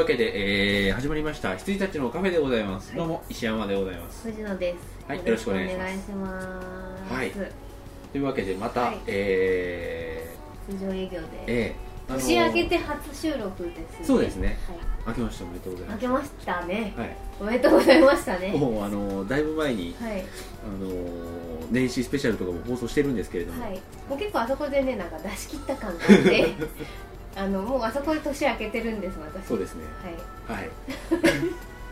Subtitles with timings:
[0.00, 1.54] わけで、えー、始まりました。
[1.56, 2.98] 羊たちのカフェでございます、はい。
[3.00, 4.30] どうも石山でございます。
[4.30, 5.06] 藤野です。
[5.06, 5.90] はいよろしくお願いします。
[5.90, 7.14] よろしくお願いします。
[7.14, 7.30] はい。
[8.10, 8.98] というわけでまた、はい。
[9.06, 10.34] え
[10.70, 11.44] 通常営業ー、で。
[11.48, 13.84] えー、年明けて初収録ですね。
[14.04, 14.58] そうですね。
[14.66, 14.78] はい。
[15.08, 15.94] 明けましておめでとうございます。
[15.96, 16.94] 明けましたね。
[16.96, 17.16] はい。
[17.38, 18.52] おめでとうございましたね。
[18.52, 20.20] もうあのだいぶ前にはい。
[20.22, 20.24] あ
[20.82, 20.90] の
[21.70, 23.74] 年始スペシャルとかも放送してるんですけれども、はい。
[24.08, 26.54] もう結構あそこでねなんか出し切った感があって
[27.36, 29.46] あのもうあそこで年明けてるんです私。
[29.46, 29.84] そうですね。
[30.48, 30.60] はい。
[30.60, 30.70] はい。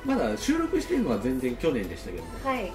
[0.05, 2.73] まだ収録してるのは全然去年でしたけども、はい、はい。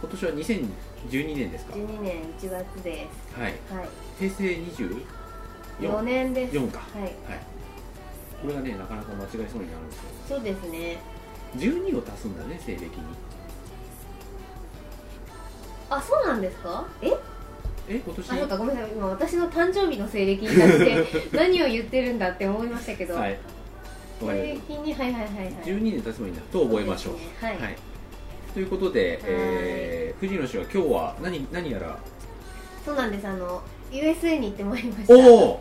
[0.00, 3.40] 今年は2012年ですか？12年1月です。
[3.40, 3.52] はい。
[3.52, 3.88] はい。
[4.18, 5.02] 平成 24?
[5.80, 6.56] 4年です。
[6.56, 6.78] 4か。
[6.80, 7.02] はい。
[7.02, 7.12] はい。
[8.42, 10.02] これがねなかなか間違いそうになるんですよ。
[10.28, 10.98] そうですね。
[11.56, 12.90] 12を足すんだね西暦に。
[15.90, 16.84] あそうなんですか？
[17.02, 17.12] え？
[17.88, 18.30] え今年？
[18.32, 18.90] あそうかごめんなさい。
[18.92, 23.38] 今私の誕生日の西暦に対して 何を言ってるんだって思いましたけど、はい。
[24.20, 24.26] 西
[24.68, 25.52] 暦にはいはいはいはい。
[25.54, 27.12] た12年経つばいいんだと覚えましょう。
[27.14, 27.48] そうですね。
[27.48, 27.76] はい。
[28.54, 31.98] ということで、えー、藤野氏は今日は何何やら？
[32.84, 33.26] そうなんです。
[33.26, 35.14] あの USA に行ってまいりました。
[35.14, 35.60] おお。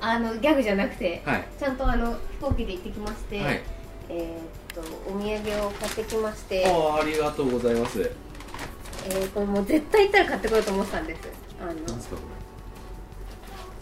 [0.00, 1.44] あのギャグじゃなくてはい。
[1.58, 3.60] ちゃんとあの飛行機で行ってきまして、はい。
[4.08, 4.26] えー
[4.72, 6.66] っとお土産を買ってきまして。
[6.66, 8.10] ああありがとうございます
[9.08, 11.20] えー、これもう絶対行ったら買ってこようと思ってたんです。
[11.60, 11.72] あの。
[11.72, 12.22] なんすかこ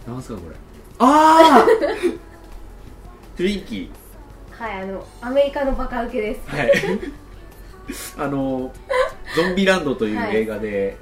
[0.06, 0.12] れ。
[0.12, 0.56] なんすかこれ。
[0.98, 1.66] ああ
[3.36, 3.90] トゥインキ
[4.50, 6.40] はいあのアメリカのバカウケです。
[6.46, 6.72] ーはい。
[8.26, 8.72] あの
[9.36, 10.96] ゾンビランドというはい映画で、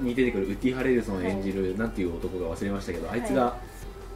[0.00, 3.56] に出てくるウッディ・ハレルソン演じる、なんていう男か忘れましたけどあいつが、は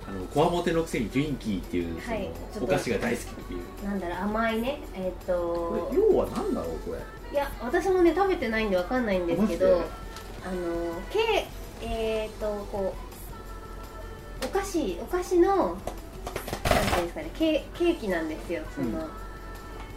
[0.08, 2.30] あのこわもてのくせにトゥインキーっていうはい。
[2.60, 3.86] お菓子が大好きっていう。
[3.86, 4.80] なんだろう甘いね。
[4.94, 6.98] えーっことれ要は何だろうこれ
[7.32, 9.82] いや私もね食べてないんでわかんないんですけど
[10.44, 11.46] あのケ
[11.82, 12.94] えー、っとこ
[14.42, 15.88] うお菓子お菓子のなんて
[16.96, 19.08] いうんですかねケケーキなんですよその、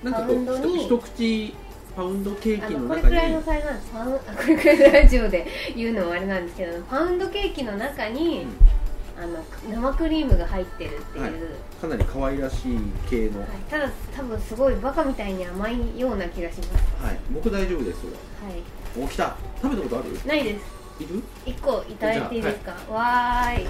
[0.04, 0.12] うん。
[0.12, 1.56] パウンドにう一一口
[1.96, 3.92] パウンドケーあキののこれくらいのサイズなんです。
[3.92, 8.46] パウンあこれくらいのラジオで言うのもあれなんですけどパウンドケーキの中に、
[9.22, 11.34] あの生クリームが入ってるっていう、ははい。
[11.34, 11.36] い
[11.82, 13.50] かなり可愛らしい系の、はい。
[13.70, 16.84] ただ多分すごいバカみたいに甘いような気がします。
[17.32, 17.98] 僕大丈夫です。
[18.04, 18.12] よ
[18.44, 19.04] はい。
[19.04, 19.36] お来た。
[19.62, 20.20] 食べたことある？
[20.26, 21.04] ないです。
[21.04, 23.68] いる？1個いただいていいですか、わーい。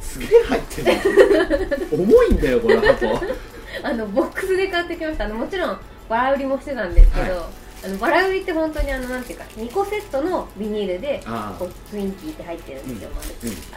[0.00, 3.20] すげえ入ってる 重いんだよこの箱。
[3.84, 5.26] あのボックスで買ってきました。
[5.26, 5.78] あのもちろん
[6.08, 7.50] バラ売りもしてたんですけど、は
[7.84, 13.28] あのバラ売りって本当にあのなんていうか2個セットのビニールでああこうツインキーって入ってるんですよ、うんまる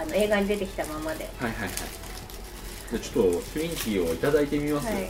[0.01, 1.29] あの映画に出てきたままで。
[1.37, 1.69] はいはいはい。
[2.91, 5.09] じゃあちょっとトゥインキーをいただいてみます、はい。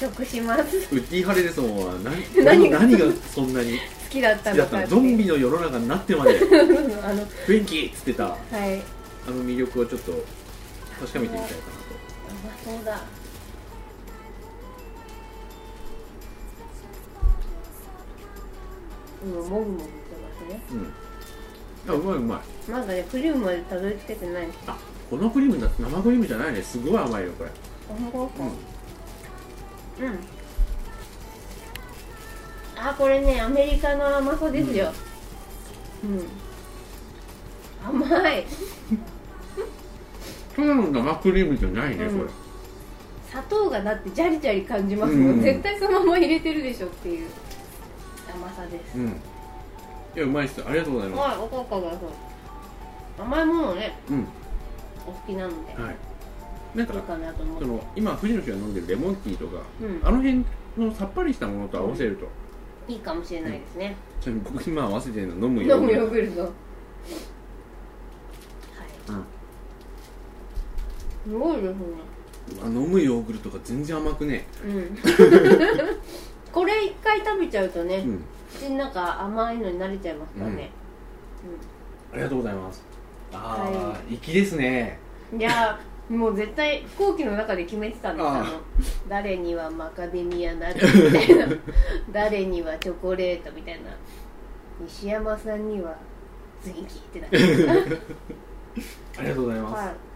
[0.00, 0.76] 食します。
[0.76, 6.38] ウッディ・ハレルソンは何 何が何何がそんなに好きだった好きだのかってゾンビの世の中になってまで。
[6.40, 6.46] ト
[7.06, 8.24] あのゥインキーっつってた。
[8.24, 8.82] あはい。
[9.30, 10.12] の魅力をちょっと
[11.00, 13.00] 確かめてみたいかうまそうだ
[19.26, 20.60] もぐもぐしてますね。
[20.72, 20.92] うん。
[21.88, 22.70] あうまいうまい。
[22.70, 24.48] まだねクリームまでたどり着けてない。
[24.66, 24.78] あ
[25.10, 26.62] このクリームだ生クリームじゃないね。
[26.62, 27.50] すごい甘いよこれ。
[30.00, 30.08] うん。
[30.08, 30.18] うん。
[32.76, 34.92] あこれねアメリカの甘さですよ。
[36.04, 36.26] うん、
[38.00, 38.44] 甘い。
[40.56, 42.18] ただの生クリームじゃないね、うん。
[42.18, 42.30] これ。
[43.30, 45.42] 砂糖がだってジャリジャリ感じますもん、うん。
[45.42, 47.28] 絶対そのまま入れてるでしょっていう
[48.34, 49.08] 甘さです、うん。
[49.08, 49.10] い
[50.16, 50.62] やうまいっす。
[50.66, 52.10] ありがとうございまはいおかかがそう。
[53.18, 54.26] 甘いものねすうん。
[55.06, 55.96] お好きなので、はい。
[56.74, 57.64] なんかいいかなと思って。
[57.64, 60.00] その今藤野氏が飲んでるレモンティーとか、うん。
[60.02, 60.44] あの辺
[60.78, 62.26] のさっぱりしたものと合わせると、
[62.88, 66.50] いいかもしれないですね、ちなみに僕今合わせてるの飲む飲むヨーグルトはい。
[69.08, 69.24] うん
[71.24, 71.76] すごいですね。
[72.60, 74.98] あ飲むヨーグルトが全然甘くねうん
[76.52, 78.24] これ一回食べちゃうとね、うん。
[78.54, 80.70] 口の中甘いのに慣れちゃいますからね、
[82.12, 82.84] ありがとうございます。
[83.32, 84.98] ああ、は粋ですね。
[85.32, 88.26] うんいやもう絶対飛行機の中で決めてたんです。
[88.26, 88.50] あああの
[89.08, 91.46] 誰にはマカデミアナッツみたいな。
[92.12, 93.90] 誰にはチョコレートみたいな。
[94.80, 95.96] 西山さんには
[96.62, 97.36] ツインキーってなって
[99.18, 100.11] ありがとうございます、はい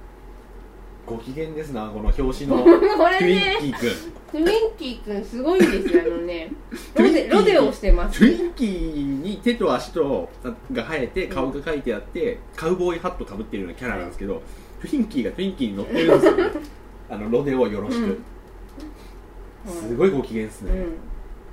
[1.06, 6.53] ご機嫌ですなこの表紙の これトゥインねキーくんトゥインキーくんすごいんですよあのね。
[6.97, 8.19] ロデロデオしてます。
[8.19, 10.29] トゥインキーに手と足と
[10.73, 14.43] が生えて顔が描いてあって、カウボーイハットかぶってるようなキャラなんですけど、
[14.82, 16.44] トゥインキーがトゥインキーに乗ってるんですよ、ね、
[17.09, 19.73] あのロデオをよろしく、うん。
[19.73, 20.82] すごいご機嫌ですね、うん。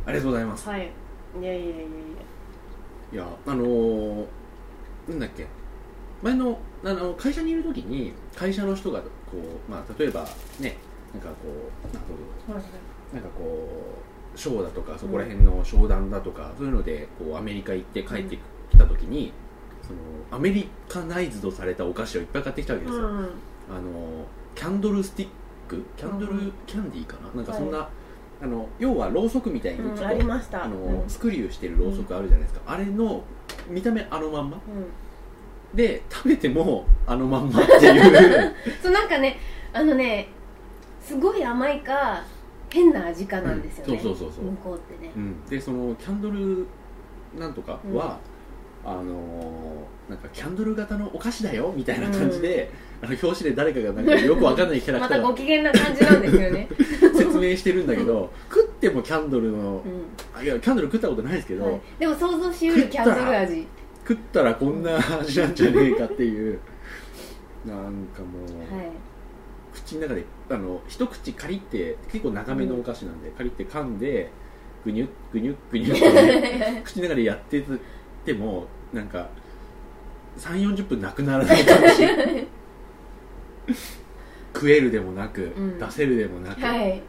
[0.05, 0.67] ありがとうございます。
[0.67, 0.91] はい。
[1.39, 1.85] いやいやいやいや。
[3.13, 4.25] いやあのー、
[5.09, 5.45] なんだっけ。
[6.23, 9.01] 前のあの会社にいる時に会社の人が
[9.33, 10.25] こう、まあ、例えば
[10.59, 10.77] ね
[11.13, 11.35] なんかこ
[11.89, 13.69] うなんかこ
[14.35, 18.37] うショーだとかそこら辺の商談だとか、そういうのでこうアメリカ行って帰って
[18.71, 19.31] きた時に、
[19.83, 19.99] その
[20.31, 23.29] アメリカナイズドされたお菓子をいっぱい買ってきたわけですよ、うんあの
[24.55, 25.29] キャンドルスティッ
[25.67, 27.29] クキャンドル、うんキャンディーかな？
[27.35, 27.87] なんかそんな、
[28.41, 31.09] あの要はろうそくみたいにちょっありましたあのうん。
[31.09, 33.23] スクリューしてるろうそくあるじゃないですか、あれの
[33.67, 34.57] 見た目あのまんま？
[34.57, 34.85] うん
[35.73, 38.55] で食べてもあのまんまっていう。
[38.81, 39.37] そうなんかね
[39.71, 40.29] あのね
[41.01, 42.23] すごい甘いか
[42.69, 44.01] 変な味かなんですよね、うん。
[44.01, 44.45] そうそうそうそう。
[44.45, 45.11] 向こうってね。
[45.15, 46.65] うん、でそのキャンドル
[47.37, 48.19] なんとかは、
[48.83, 52.69] あのーなんかキャンドル型のお菓子だよみたいな感じで、
[53.01, 55.23] あの表紙で誰かがなんかよくわかんないキャラクまたター。
[55.23, 56.67] がご機嫌な感じなんですよね、
[57.15, 59.81] 説明してるんだけど食ってもキャンドルの
[60.43, 63.65] いやキャンドル食ったことないですけど、はい、でも想像しうるキャンドル味
[64.07, 66.59] 食ったらこんな味なんじゃねえかっていう
[67.65, 68.87] なんかもう、はい
[69.73, 74.29] 口の中であの一口カリって結構長めのお菓子なんで、カリって噛んで
[74.85, 77.63] グニュッグニュッグニュッって 口の中でやって
[78.23, 79.29] てもなんか
[80.37, 82.47] 3 4 0分なくならない感じ。
[84.53, 85.79] 食えるでもなく、ん。
[85.79, 87.01] 出せるでもなく、はい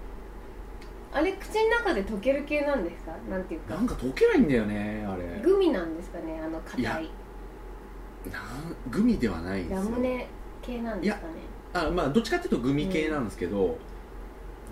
[1.14, 3.12] あれ口の中で溶ける系なんですか？
[3.30, 3.74] なんていうか。
[3.76, 5.40] なんか溶けないんだよねあれ。
[5.42, 6.40] グミなんですかね？
[6.44, 6.80] あの硬い。
[6.82, 9.84] いやなんグミではないんですよ。
[9.84, 10.26] ラムネ
[10.60, 11.32] 系なんですかね？
[11.74, 13.78] あまあどっちかっていうとグミ系なんですけど、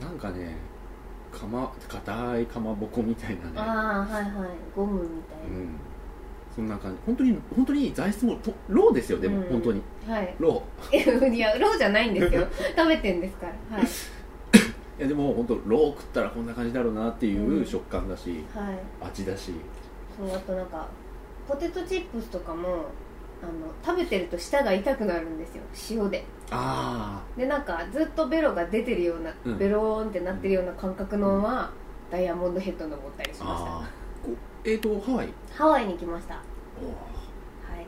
[0.00, 0.56] なんかね
[1.30, 3.52] かま硬いかまぼこみたいなね。
[3.56, 4.32] ああはいはい。
[4.74, 5.78] ゴムみたいうん。
[6.54, 6.98] そんな感じ。
[7.06, 9.48] 本当に本当に材質もとローですよでも、うん。
[9.52, 9.82] 本当に。
[10.08, 10.34] なはい。
[10.38, 10.62] ロ
[10.92, 12.46] いやローじゃないんですよ。
[12.76, 13.76] 食べてんですから。
[13.78, 13.86] はい
[15.02, 17.66] やでも本当ロー食ったらこんな感じだろうなっていううん。
[17.66, 18.78] 食感だし、はい。
[19.08, 19.52] 味だし。
[20.16, 20.86] そうあとなんか
[21.48, 22.86] ポテトチップスとかも
[23.42, 23.52] あの
[23.84, 25.62] 食べてると舌が痛くなるんですよ。
[26.04, 26.24] 塩で。
[26.50, 29.58] あでなんかずっとベロが出てるような、うん。
[29.58, 31.70] ベローンってなってるような感覚のは、
[32.10, 33.70] ダイヤモンドヘッド登ったりしーました。
[33.70, 33.84] あー。
[34.26, 35.28] こえっ、とハワイ？
[35.52, 36.34] ハワイに来ました。
[36.34, 36.40] は
[36.80, 37.82] おー。
[37.82, 37.86] い。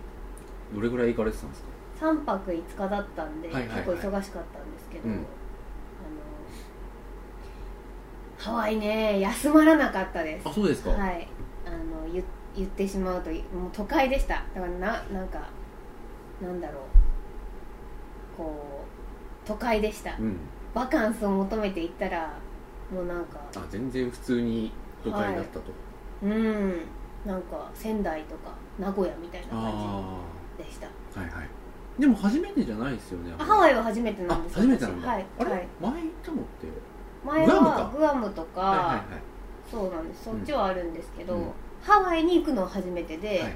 [0.74, 1.68] どれぐらい行かれてたんですか
[2.00, 3.86] ？3泊5日だったんで、はいはいはい。
[3.86, 5.22] 結構忙しかったんですけど、うんあの
[8.44, 9.20] ハワイね。
[9.20, 10.46] 休まらなかったです。
[10.46, 11.26] あそうですか、はい。
[11.66, 12.22] あの言
[12.54, 13.40] 言ってしまうともう
[13.72, 14.44] 都会でした。
[14.54, 15.48] だからななんか
[16.42, 16.82] なんだろう。
[18.36, 20.14] こう都会でした。
[20.18, 20.36] うん。
[20.74, 22.38] バカンスを求めて行ったら
[22.92, 25.62] もうなんかあ全然普通に都会だったと、
[26.22, 26.82] うん。
[27.24, 30.20] なんか仙台とか名古屋みたいな感あ
[30.58, 30.86] じでした。
[30.86, 31.48] あはいはい。
[31.98, 36.66] でも初めてじゃないですよねあハワイイは初めてなんあです初めてなんだ、はい、あれ、はい、前行ったのって
[37.24, 39.00] 前はグアムとか、はいはい
[39.70, 40.24] そうなんです。
[40.24, 41.50] そっちはあるんですけど、うん。
[41.82, 43.44] ハワイに行くのは初めてで、はいはい。
[43.44, 43.54] はい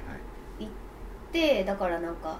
[1.31, 2.39] でだからなんか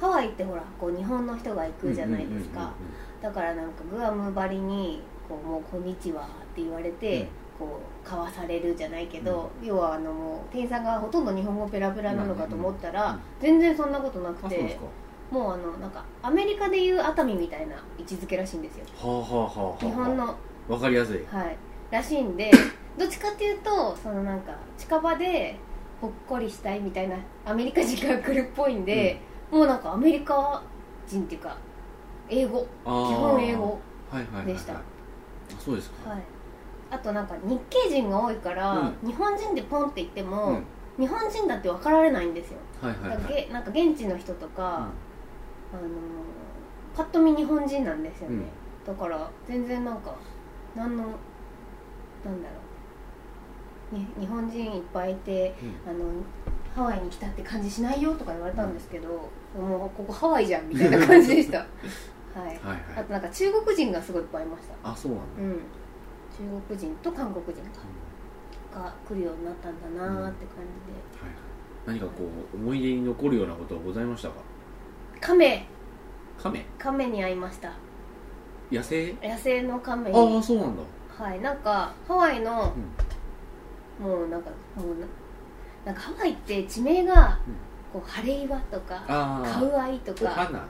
[0.00, 2.72] ハワイってほらこう日本の人が行くじゃないですか、
[3.20, 7.28] だからなんかグアムばりにこうもう「こんにちは」って言われて、
[7.58, 14.78] こう交わされるじゃないけど、要はあのもう店員さんがほとんど日本語ペラペラなのかと思ったら、全然そんなことなくて
[15.30, 18.84] もうあのなんかアメリカでいう熱海みたいな位置づけらしいんですよ。
[18.96, 20.34] はあはあはあはあ日本の。
[20.68, 21.24] わかりやすい。
[21.30, 21.56] はい。
[21.90, 22.50] らしいんで
[22.96, 25.56] どっちかっていうとそのなんか近場で
[26.00, 29.20] ほっこりしたいみたいなアメリカ人が来るっぽいんで、
[29.50, 30.62] もうなんかアメリカ
[31.06, 31.56] 人っていうか
[32.28, 32.66] 英語。
[32.84, 33.78] あー基本英語
[34.10, 34.46] はいはいはいはい。
[34.46, 34.74] でした。
[34.74, 34.82] あ
[35.58, 36.22] そうですか、はい。
[36.90, 40.30] あとなんか日系人が多いから、う日本人でポンって言ってうん。
[40.30, 40.60] も、
[40.98, 43.10] 日本人だって分かられないんですよ、はいはいはい。
[43.10, 44.88] だからげなんか現地の人とか、
[45.72, 45.86] あのー
[46.92, 48.44] パッと見日本人なんですよね、
[48.84, 50.14] だから全然なんか
[50.74, 52.54] 何のなんだろ
[53.92, 53.96] う。
[53.96, 55.54] に日本人いっぱいいて
[55.86, 56.04] あの
[56.74, 61.58] ハワイに来たって感じしないよとか言われたんですけど、もうここハワイじゃんみたいな感じでした。
[62.34, 62.78] はい、はいはい。
[62.96, 64.90] あとなんか中国人がすごいいっぱいいました。
[64.90, 65.50] あそうなんだ、うん。
[66.58, 67.62] 中国人と韓国人
[68.74, 71.32] が来るようになったんだなーって感はい、
[71.86, 74.34] 何かこう思い出に残るようなことはございましたか？
[74.34, 74.49] じで
[75.20, 75.66] 亀。
[76.42, 76.64] 亀？
[76.78, 77.72] 亀に会いました。
[78.72, 79.14] 野生？
[79.22, 80.10] 野生の亀。
[80.10, 80.82] にああそうなんだ。
[81.24, 82.72] はいなんかハワイの
[84.00, 84.06] うん。
[84.06, 85.06] もうなんかもうな
[85.84, 87.54] なんかハワイって地名がうん。
[87.92, 90.24] こう晴れ岩とかあカウアイとか。
[90.24, 90.66] お花とか。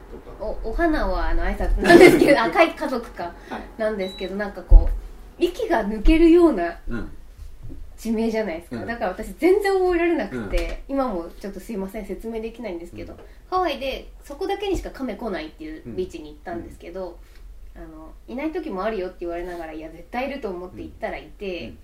[0.65, 3.25] おお花はあの挨拶なんですけど 赤い家族か。
[3.49, 3.63] はい。
[3.79, 7.11] なんですけどなんかこう息が抜けるようなうん
[8.01, 8.87] 地名じゃないですか、うん。
[8.87, 13.19] だから私全然覚えられなくて、今もちょっとすいません説明できないんですけど、うん。
[13.51, 17.19] ハワイでそこだけにしか亀来ないっていうビーチに行ったんですけど、
[17.77, 21.75] あのいない時もあるよって言われながらいや絶対いると思って行ったらいて、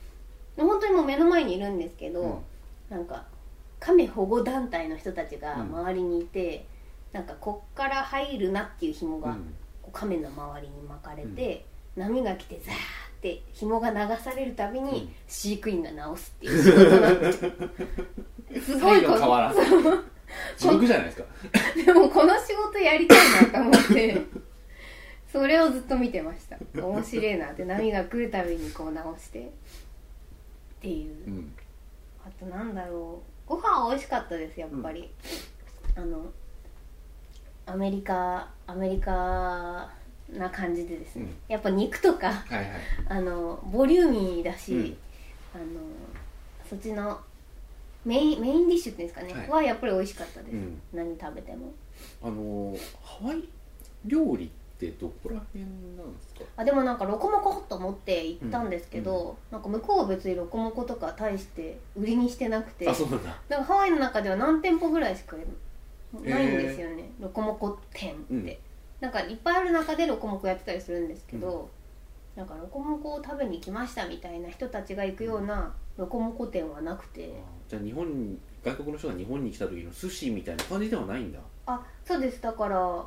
[0.56, 2.96] 本当にもう目の前にいるんですけど、うん。
[2.96, 3.25] なんか
[3.78, 6.64] 亀保護団体の人たちが周りにいて、
[7.12, 9.54] なんかこっから入るなっていう紐が、うん。
[9.82, 12.75] こう亀の周りに巻かれて、波が来てザー
[13.35, 14.85] って紐が流されるたびうん。
[14.87, 16.62] に飼育員が直すっていう。
[16.62, 17.52] 仕事なんですよ
[18.61, 19.61] すごいが変わらず。
[20.56, 21.25] 地獄じゃないですか。
[21.85, 24.23] でもこの仕事やりたいなと思って
[25.30, 26.56] それをずっと見てました。
[26.80, 29.40] 面白いなって波が来るたびにこう直して。
[29.40, 29.42] っ
[30.80, 31.26] ていう。
[31.26, 31.54] うん。
[32.25, 33.37] あとなんだろう。
[33.47, 35.09] ご飯美味しかったですやっぱり、
[35.95, 36.33] あの
[37.64, 39.88] アメリカアメリカ
[40.33, 41.35] な感じでですね、うん。
[41.49, 42.71] やっぱ肉とかはいはい。
[43.09, 44.97] あのボリューミーだし、うん。
[45.54, 45.64] あの
[46.68, 47.21] そっちの
[48.04, 49.50] メインメインディッシュっていうんですかね、はい。
[49.50, 50.80] はやっぱり美味しかったです、うん。
[50.92, 51.73] 何食べても。
[52.23, 53.49] あのーハワイ
[54.04, 56.45] 料理ってどこら辺なんですか？
[56.56, 63.37] あでもなんかロコモコと思って行ったんですけど、なんか向こうは別にロコモコとか大して売りにしてなくてあそうなんだ。
[63.49, 65.37] なんかハワイの中では何店舗ぐらいしか
[66.23, 68.45] ないんですよね、ロコモコ店って、うん
[69.00, 71.69] なんかいっぱいある中でロコモコやってたりするんですけど、
[72.35, 77.35] なんかロコモコを食べに来ましたみたいな人たちが行くようなロコモコ店はなくて。
[77.69, 81.38] じゃあ日本に外国の人が日本に来た時の寿司みたいな感じではないんだ。
[81.67, 82.41] あそうです。
[82.41, 83.05] だから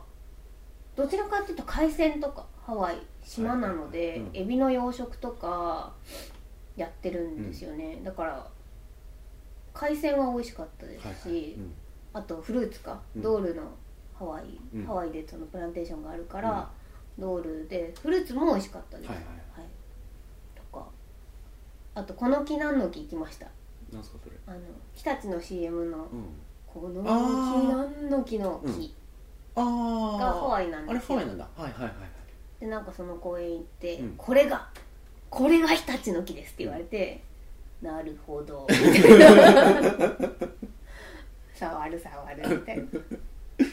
[0.96, 4.30] どちらかっていうと海鮮とかハワイ島なので、はいはいはい。
[4.30, 4.38] うん。
[4.38, 5.94] エビの養殖とか
[6.76, 8.48] やってるんですよね、だから
[9.74, 11.54] 海鮮は美味しかったですし、はいはい。
[11.54, 11.74] うん。
[12.14, 13.22] あとフルーツか、うん。
[13.22, 13.64] ドールの
[14.20, 14.86] ハワイ、うん。
[14.86, 16.70] ハワイでそのプランテーションがあるから、
[17.18, 19.26] ドールでフルーツも美味しかったです、はいはい。
[19.62, 19.68] はい。
[20.56, 20.86] とか。
[21.96, 23.48] あとこの木なんの木行きました？
[23.94, 24.36] なんすかそれ？
[24.46, 24.60] あの
[24.94, 26.26] 日立の CM のうん。
[26.68, 28.94] この木あーなんの木の木
[29.56, 31.18] あがハあワイなんあれですよ。
[31.20, 31.48] ハワイなんだ。
[31.56, 31.96] はいはいはいはい。
[32.60, 34.14] でなんかその公園行って、うん。
[34.18, 34.68] これが
[35.30, 37.24] これが日立の木ですって言われて、
[37.82, 38.68] なるほど。
[38.70, 40.20] みたいな。
[41.56, 42.84] 触る触るみたいな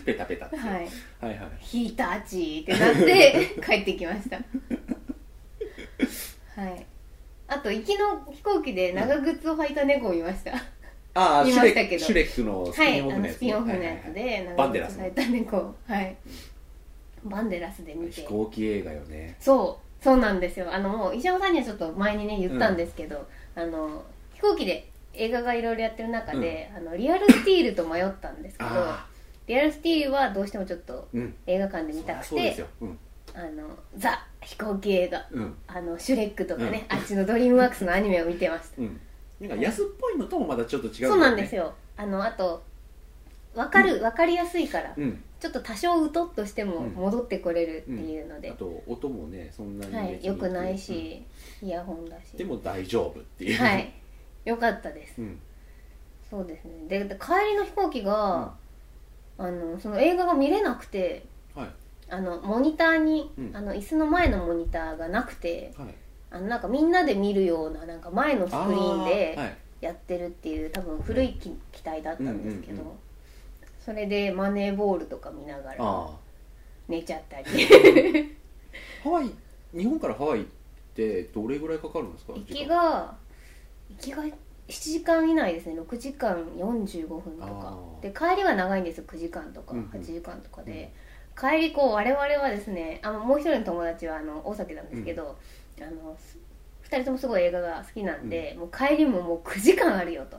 [0.04, 0.88] ペタペタってはい。
[1.20, 1.50] はいはい。
[1.60, 4.36] 日立ってなって 帰ってきました。
[6.60, 6.86] はい。
[7.48, 10.52] あと行きの飛行機で長靴を履いた猫を見ました、
[11.14, 15.74] ああシュレックシュレックのスはいあピンオフのやつのスピンオフのやつはいはいはいで長靴履いた猫。
[15.86, 16.16] はい。
[17.24, 18.22] バンデラスで見て。
[18.22, 19.36] 飛行機映画よね。
[19.40, 20.04] そう。
[20.04, 20.72] そうなんですよ。
[20.72, 24.02] あのもう石山さんにはちょっと前にね言ったんですけど、あの
[24.34, 29.06] 飛行機で映画がいろいろやってる中で、あのリアルスティールと迷ったんですけどあ
[29.46, 31.34] リアルスティはどうしてもちょっとあうん。
[31.46, 32.66] 映画館で見たくうですよ。
[32.80, 32.98] うん。
[33.34, 35.54] あのザ飛行機映画うん。
[35.66, 39.00] あのシュレックとかね、あっちのドリームワークスのアニメを見てましたうん。
[39.40, 41.74] なんか安っぽいのともまだちょっと違う、そうなんですよ。
[41.96, 42.62] あのあと
[43.54, 45.22] 分かる、分かりやすいからうん。
[45.38, 46.90] ちょっと多少うとっとしてもうん。
[46.92, 51.22] 戻ってこれるっていうので、あと音もねそんなにはい良くないし、
[51.62, 52.36] イヤホンだし。
[52.36, 53.58] でも大丈夫っていう。
[53.58, 53.92] はい。
[54.44, 55.20] 良かったです。
[55.20, 55.38] うん。
[56.28, 56.72] そうですね。
[56.88, 58.54] でで帰りの飛行機が、
[59.38, 61.24] あのその映画が見れなくて
[61.54, 61.68] はい。
[62.08, 63.56] あのモニターに、うん。
[63.56, 65.94] あの椅子の前のモニターがなくてはい。
[66.30, 69.56] あのなんかみんなで見るようななんか前のスクリーンであはい。
[69.80, 72.88] やってるっていう多分古い機機体だったんですけど、うん。
[72.88, 72.96] うんうん。
[73.84, 76.10] それでマネーボールとか見ながらあ
[76.88, 77.46] 寝ちゃったり。
[79.04, 79.30] あ ハワイ
[79.76, 80.44] 日本からハワイっ
[80.94, 82.32] てどれぐらいかかるんですか？
[82.32, 83.14] 行きが
[83.90, 84.24] 行きが
[84.68, 85.80] 7時間以内ですね。
[85.80, 87.78] 6時間45分とか。
[88.02, 89.04] で帰りは長いんですよ。
[89.06, 89.86] 9時間とかうんうん。
[89.86, 90.92] 8時間とかで、
[91.38, 95.36] 帰りこう我々はですねあのもう一人の友達はあの大崎なんですけど、
[95.80, 96.38] あのす
[96.88, 100.36] 2人ともすごい映画が好きなんで、もう帰りももう9時間あるよと。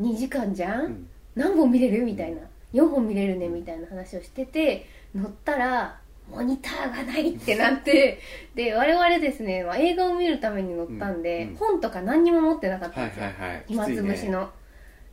[0.00, 1.08] 2時間じゃん、うん。
[1.34, 2.04] 何本見れる？
[2.04, 2.42] みたいな。
[2.74, 5.98] 4本見れるねみたいな話をしてて乗ったら
[6.30, 8.20] モニターがないってなって
[8.54, 11.56] で我々ですね、まあ、映画を見るために乗ったんで、うんうん。
[11.56, 14.32] 本とか何にも持ってなかったはいんですよ、はいはい暇つぶしきついね。
[14.32, 14.50] の、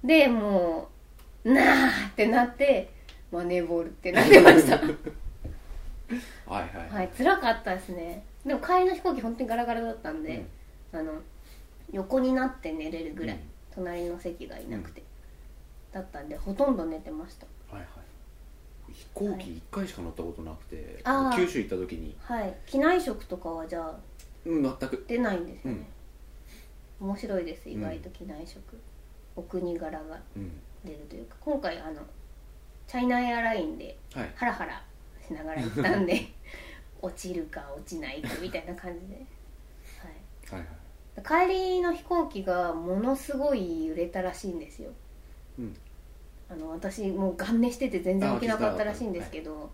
[0.03, 0.89] でも
[1.43, 2.91] うなあってなって
[3.31, 4.77] マネーボールってなってました。
[4.81, 4.91] はい
[6.51, 6.89] はい。
[6.89, 8.23] はい辛かったですね。
[8.45, 10.43] でも帰りの飛行機本当にガラガラだったんで、
[10.91, 11.13] あの
[11.91, 13.41] 横になって寝れるぐらい、うん。
[13.73, 15.01] 隣の席がいなくて、
[15.91, 17.45] だったんでほとんど寝てました。
[17.71, 18.04] はいはい
[18.95, 21.35] 飛行機1回しか乗ったことなくて、あー。
[21.35, 22.15] 九州行った時に。
[22.21, 22.55] はい。
[22.65, 23.95] 機内食とかはじゃあ
[24.45, 25.05] うん全く。
[25.07, 25.87] 出ないんですよね、
[26.99, 28.61] 面白いです意外と機内食、
[29.35, 30.51] お国柄がうん。
[30.85, 31.35] 出るというか。
[31.41, 32.01] 今回あの
[32.87, 34.31] チャイナエアラインではい。
[34.35, 34.81] ハラハラ
[35.27, 36.21] しながら行ったんで
[37.01, 39.15] 落ちるか落ちないかみたいな感じで、
[40.45, 40.61] はい。
[40.61, 40.67] はい
[41.35, 44.91] はい、帰りの飛行機がものすごい揺れたらしいんですよ。
[45.59, 45.75] うん
[46.49, 49.71] あの私もう元寝してて全然起きなかったらしいんですけど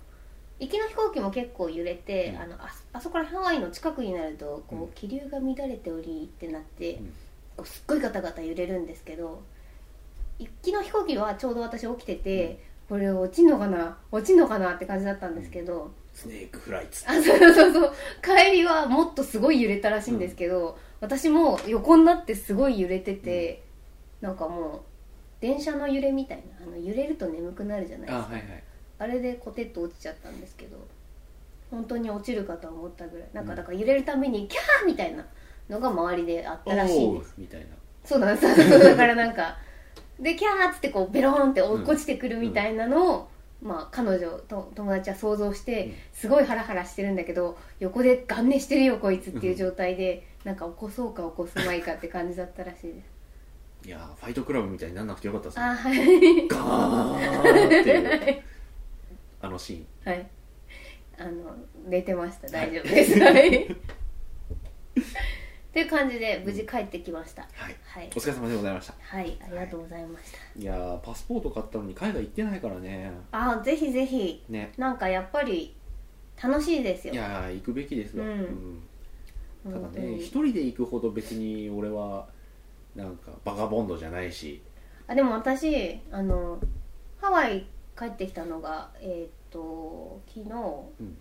[0.59, 2.41] 行きの飛行機も結構揺れて、うん。
[2.41, 4.91] あのああそこらハワイの近くになるとこう、うん。
[4.93, 7.13] 気流が乱れておりってなって、うん。
[7.57, 9.41] こうすっごいガタガタ揺れるんですけど
[10.39, 13.97] 行きの飛行機はちょうど私起きてて、これ落ちんのかな？
[14.11, 17.93] 落ちんのかなって感じだったんですけど、スネークフライっつってあそうそうそう。
[18.23, 23.61] 帰りはもっとすごい揺れたらしいんですけど、私も横になってすごい揺れてて、
[24.19, 24.81] なんかもう
[25.41, 28.27] 電車の揺れみたいなあの揺れると眠くなるじゃないですか。
[28.29, 28.63] あはいはい。
[29.00, 30.77] あれでコテッと落ちちゃったんですけど
[31.71, 33.27] 本当に落ちるかと思ったぐらい。
[33.33, 35.25] なんかだから揺れるためにキャーみたいな
[35.69, 37.33] のが周りであったらしいんです。
[37.38, 37.67] みたいな。
[38.05, 38.79] そうなんです。
[38.79, 39.57] だからなんか
[40.19, 43.27] でキャーっつってこうベローンって落っこちてくるみたいなのを、
[43.63, 45.93] まあ彼女と友達は想像して、うん。
[46.13, 53.10] すごいハラハラしてるんだけど横でガン寝してるよこいつっていう状態で、なんか起こそうか起こすまいかって感じだったらしいです
[53.85, 55.65] いやーファイトクラブみたいになんなくてよかったですね。
[55.65, 56.47] あはい。
[56.47, 58.41] ガーンっていう。
[59.41, 60.13] あのシーン。
[60.13, 60.27] はい。
[61.17, 61.55] あの
[61.88, 62.47] 寝てました。
[62.47, 63.19] 大丈夫です。
[63.19, 63.63] はい。
[63.63, 63.65] っ
[65.73, 67.43] ていう感じで無事帰ってきました。
[67.53, 67.75] はい。
[67.85, 68.09] はい。
[68.15, 68.93] お疲れ様でございました。
[69.00, 69.38] はい。
[69.41, 73.11] ありがとうございました、いやーパスポート買ったのに海外行ってないからね。
[73.31, 74.43] ああぜひぜひ。
[74.50, 74.73] ね。
[74.77, 75.75] なんかやっぱり
[76.41, 77.13] 楽しいですよ。
[77.13, 78.81] いやー行くべきですよ、うん。
[79.65, 79.73] うん。
[79.73, 82.27] ただね一人で行くほど別に俺は
[82.95, 84.62] なんかバカボンドじゃないし。
[85.07, 86.60] あでも私あの
[87.19, 87.67] ハワイ
[87.98, 90.50] 帰ってきたのがえっ、と昨日
[91.00, 91.17] うん。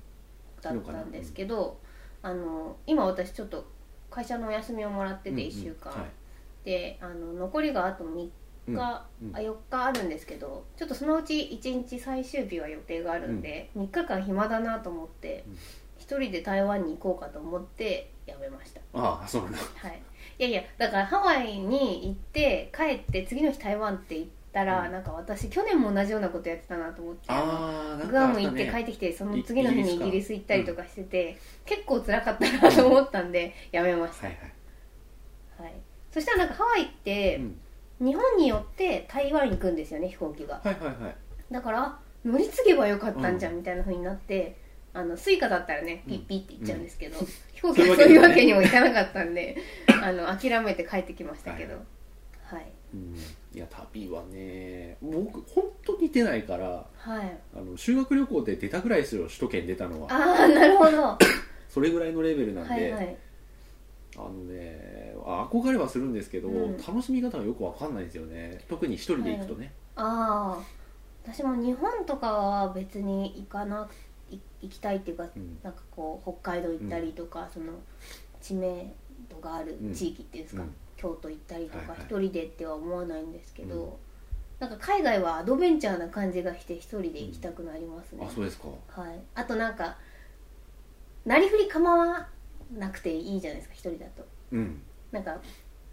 [0.62, 1.79] だったんですけど、
[2.23, 3.67] あの今私ちょっと
[4.11, 6.65] 会社のお休みをもらってて1週間、はい。
[6.65, 8.31] であの残りがあと3日、
[8.69, 8.75] うん。
[8.75, 8.81] うん。
[8.81, 15.57] あ4日あるんですけどちょっとそのうち1日最終日は予定があるんで、3日間暇だなと思ってうん。
[15.99, 18.81] 一人で台湾に行こうかと思ってやめました。
[18.93, 19.59] ああそうなんだ。
[19.77, 20.03] はい
[20.40, 24.92] いやいやだからハワイに行って帰って次の日台湾って行ったら、うん。
[24.92, 27.29] なんか私去年も同じようなことやってたなと思って
[28.09, 34.38] グアム行って帰ねってきてその次の日にイイギリス行ったりとかしてて、結構辛かったなと思ったんでやめました、はい
[35.59, 35.74] はい。
[36.11, 37.38] そしたらなんかハワイって
[37.98, 40.55] 日本によって台湾行くんですよね飛行機が。
[40.55, 41.14] はいはいはい。
[41.53, 44.57] だからあ乗り継げばよかったんじゃんみたいな風になって、
[44.92, 47.18] あの Suica だったらねピッピッって行っちゃうんですけど、
[47.53, 49.57] 飛行機はそういうわけにもいかなかったんで
[50.03, 51.74] あの諦めて帰ってきましたけど。
[52.42, 52.66] はい。
[52.92, 53.14] うん、
[53.55, 57.38] いや旅はね僕本当に出ないからはい。
[57.55, 60.09] あの修学旅行で出たぐらいですよ首都圏出たのは。
[60.12, 61.00] ああなるほど。
[61.00, 61.18] は
[61.68, 63.16] それぐらいのレベルなんで、いはい。
[64.16, 70.62] あのねあ憧れはするんですけど、うん楽しみ方がよくわかんないんですよね特に一人で行くとね、ああ
[71.24, 74.10] 私も日本とかは別に行かない
[74.61, 75.59] 行きたいっていうかうん。
[75.62, 77.73] なんかこう北海道行ったりとか、その
[78.40, 78.93] 知名
[79.29, 80.75] 度がある地域っていうんですか、うん。
[80.97, 83.90] 京都行ったりとか一人でっては思わないんですけど、うん。
[84.61, 88.27] なんか海外はアドベンチャーな感じがして一人で行きたくなりますね。
[88.27, 88.69] あ、そうですか。
[88.88, 89.97] はい、あとなんか
[91.25, 92.29] なりふり構わ
[92.77, 94.27] なくていいじゃないですか一人だと。
[94.53, 95.38] うん、なんか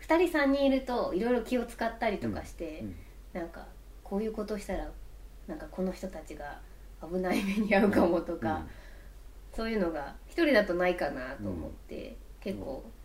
[0.01, 2.95] 2人3人いるといろいろ気を使ったりとかして、うん。
[3.33, 3.67] なんか
[4.03, 4.89] こういうことしたら
[5.47, 6.59] なんかこの人たちが
[7.01, 8.65] 危ない目に遭うかもとか、
[9.55, 12.97] そういうのが一人だとないかなと思って、結構、うん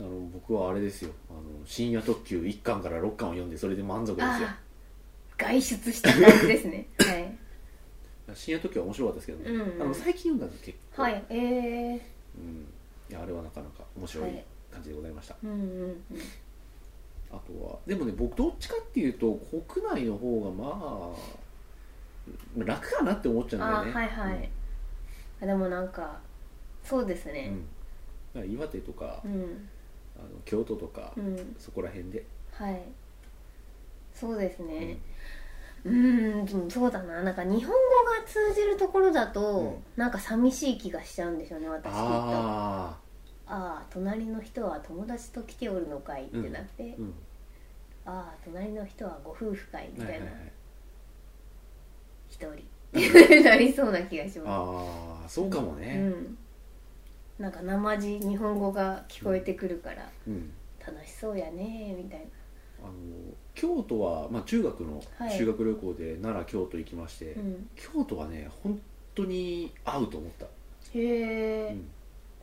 [0.00, 1.12] あの僕はあれですよ。
[1.30, 4.48] あの深夜特急1巻から6巻を読んでそれで満足ですよ。
[5.38, 6.88] 外出した感じですね。
[6.98, 7.38] はい。
[8.34, 9.76] 深夜特急は面白かったですけどね、うん。
[9.76, 11.24] うんあの最近読んだの結構、はい。
[11.28, 12.00] ええ
[12.36, 12.66] うん、
[13.08, 14.44] いやあれはなかなか面白いはい。
[14.72, 16.04] 感じでございました、うんうんうん。
[17.30, 19.34] あとはでもね僕どっちかっていうと
[19.70, 21.43] 国内の方がまあ
[22.56, 23.92] 楽かなって思っちゃうんだよね。
[23.92, 24.50] あはいはい、
[25.42, 26.18] あでもなんか
[26.82, 27.52] そうですね。
[28.34, 28.50] うん。
[28.50, 29.68] 岩手とか、うん。
[30.16, 32.82] あの京都とか、うん、そこら辺で、はい。
[34.14, 34.98] そうですね。
[35.84, 37.22] うーんそうだな。
[37.22, 39.76] なんか日本語が通じるところだと、うん。
[39.96, 41.98] なんか寂しい気がしちゃうんでしょうね私きっと。
[41.98, 42.98] あ
[43.46, 46.96] ああ隣の人は友達と来ておるのかいってなって、
[48.06, 50.12] ああ隣の人はご夫婦かいみたいな。
[50.12, 50.52] はいはいはい
[52.34, 52.44] 一
[52.92, 55.96] 人なりそうな気がしまああそうかもす、ね。
[55.98, 56.38] うん。
[57.38, 60.50] なんか生地日本語が聞こえてくるからうん、
[60.84, 62.26] 楽しそうやねみたいな。
[62.82, 62.92] あの
[63.54, 65.38] 京都は、まあ、中学のはい。
[65.38, 67.68] 修学旅行で奈良京都行きまして、うん。
[67.76, 68.80] 京都はね本
[69.14, 70.48] 当に合うと思った、へ
[70.94, 71.88] え、うん。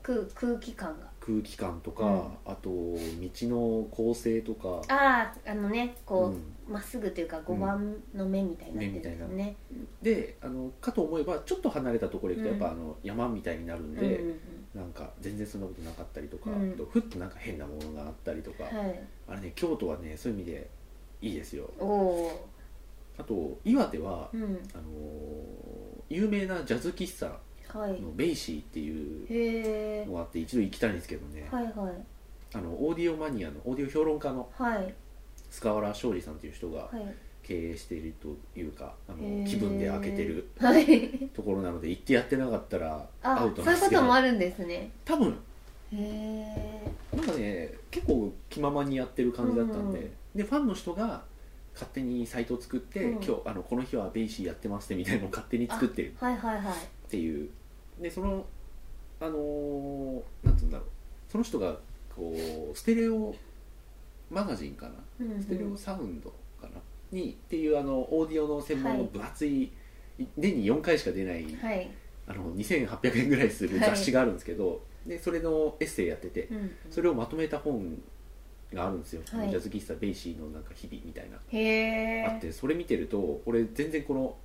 [0.01, 1.11] 空空気感が。
[1.19, 2.21] 空気感とか、うん。
[2.45, 2.99] あと道
[3.47, 4.81] の構成とか。
[4.87, 6.33] あああのねこうん。
[6.33, 6.37] う
[6.71, 9.55] ま、っすぐというか5番の目みたいになってるんですよね、
[10.01, 12.61] であのかと思えばちょっと離れたところに行くとうん。
[12.61, 14.23] やっぱ、あの山みたいになるんうんで、
[14.73, 18.99] なんか全然そんなことなかったりとか、とふっとなんか変なものがあったりとか、はい。
[19.27, 20.69] あれね京都はねそういう意味で
[21.21, 21.69] いいですよ。
[23.17, 24.43] あと岩手は、あの
[26.09, 27.37] 有名なジャズ喫茶
[27.77, 28.01] はい。
[28.01, 31.47] のベイシーっていうのがあって一度行きたいんですけどね、
[32.53, 34.93] あのオーディオマニアのオーディオ評論家のはい
[35.51, 37.15] 菅原正二さんっていう人がはい。
[37.43, 41.09] 経営しているというかあの気分で開けてるはい。
[41.33, 44.01] ところなので行ってやってなかったらアあウトそういうこなんですけど。
[44.01, 44.91] ともあるんですね。
[45.03, 45.35] 多分。
[45.91, 51.23] なんかね結構気ままにやってる感じだったんで、うんうんでファンの人が
[51.73, 53.11] 勝手にサイトを作って、うん。
[53.15, 56.73] 今日あのこの日はベイシーやってますねみたいなのを勝手に作ってるはいはいはい。
[56.73, 56.77] っ
[57.09, 57.49] ていう。
[57.99, 58.45] でその
[59.19, 60.87] あのーなんつうんだろう。
[61.29, 61.75] その人が
[62.15, 62.33] こ
[62.73, 63.35] うステレオ
[64.31, 64.93] マガジンかな？
[65.19, 65.41] うんうん。
[65.41, 66.81] ステレオサウンドかな？
[67.11, 69.71] にっていうあのオーディオの専門の分厚い、
[70.37, 71.91] 年に4回しか出ない、はい。
[72.27, 76.71] あの2800円ぐらいする雑誌があるんですけど、でそれのエッセイやっててうんうん。
[76.89, 77.97] それをまとめた本
[78.73, 79.49] があるんですよ、はい。
[79.49, 84.37] ジャズ喫茶ベイシーのなんか日々みたいな、あってそれ見てると俺全然この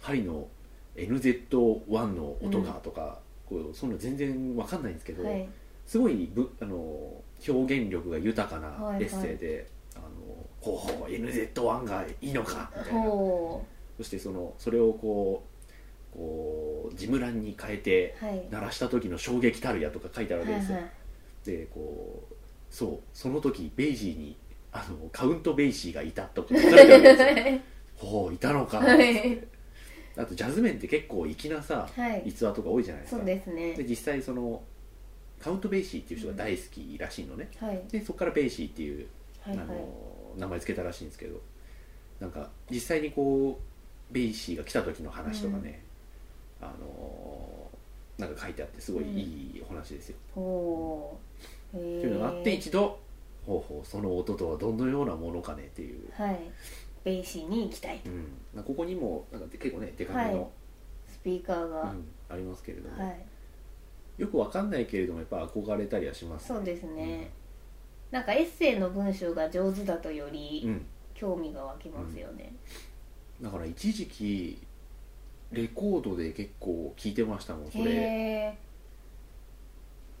[0.00, 0.46] 針の
[0.94, 5.48] NZ1 の音がとか、こうそんなの全然わかんないんですけど、はい。
[5.86, 10.04] すごいぶあの表現力が豊かなエッセイで、あの
[10.60, 13.00] ほうほう NZ1 がいいのかみたいな。
[13.02, 13.64] ほ
[13.96, 15.44] そしてそのそれをこ
[16.12, 18.48] うこうジムランに変えてうはい。
[18.50, 20.92] 鳴らした時の衝撃たるやとか書いてあるわけですよ、はいはい。
[21.44, 22.34] でこう
[22.70, 24.36] そうその時ベイシーに
[24.72, 27.60] あのカウントベイシーがいたとか書かれてあるんですよ。
[27.96, 29.38] ほういたのか、はい。
[30.16, 32.22] あとジャズメンって結構粋なさはい。
[32.26, 33.18] 逸話とか多いじゃないですか。
[33.18, 33.74] そうですね。
[33.74, 34.62] で実際その
[35.44, 37.82] カウントベイシーっていう人が大好きらしいのね、はい。
[37.90, 39.06] でそこからベイシーっていう、
[39.42, 39.66] はいはい。
[39.66, 39.88] あの
[40.38, 41.38] 名前つけたらしいんですけど
[42.18, 45.82] なんか実際にこうベイシーが来た時の話とかね、
[46.62, 47.70] あの
[48.16, 49.20] なんか書いてあってすごいい
[49.58, 51.18] いお話ですよ、ほ
[51.74, 52.98] うへえというのがあって一度
[53.46, 56.38] ほうほうその音とはどのようなものかねっていう、はい。
[57.04, 58.00] ベイシーに行きたい
[58.54, 60.50] うん、ここにもなんか結構ねデカめの、
[61.06, 63.33] スピーカーが、うん、ありますけれども、はい
[64.18, 67.30] よくわかんないけれどもやっぱ憧れたりはしますそうですね、
[68.10, 72.52] なんかエッセイの文章が上手だとようりん、興味が湧きますよね、
[73.42, 74.58] だから一時期
[75.52, 78.56] レコードで結構聞いてましたもんそれ。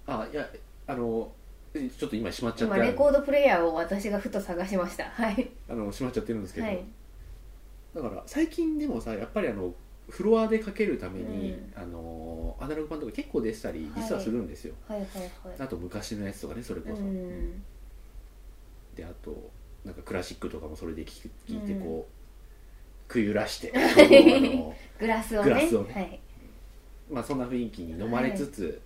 [0.06, 0.46] あいや
[0.86, 1.32] あの
[1.72, 2.76] えちょっと今しまっちゃって。
[2.76, 5.04] 今レコードプレイヤーを私がふと探しました。
[5.04, 5.50] はい。
[5.68, 6.84] あのしまっちゃってるんですけど、はい。
[7.94, 9.74] だから最近でもさやっぱりあの
[10.08, 11.72] フロアでかけるために、うん。
[11.74, 15.30] あのアナログ版とか結構出てたり実はするんですよ、はいはいはい。
[15.58, 17.62] あと昔のやつとかねそれこそ、うん
[18.94, 19.50] であと
[19.84, 21.80] なんかクラシックとかもそれで聞く聞いてうん。
[21.84, 23.72] こう、くゆらして
[24.98, 25.50] グラスをね。
[25.50, 25.94] グラスをね。
[25.94, 26.20] はい。
[27.10, 28.80] まあそんな雰囲気に飲まれつつ、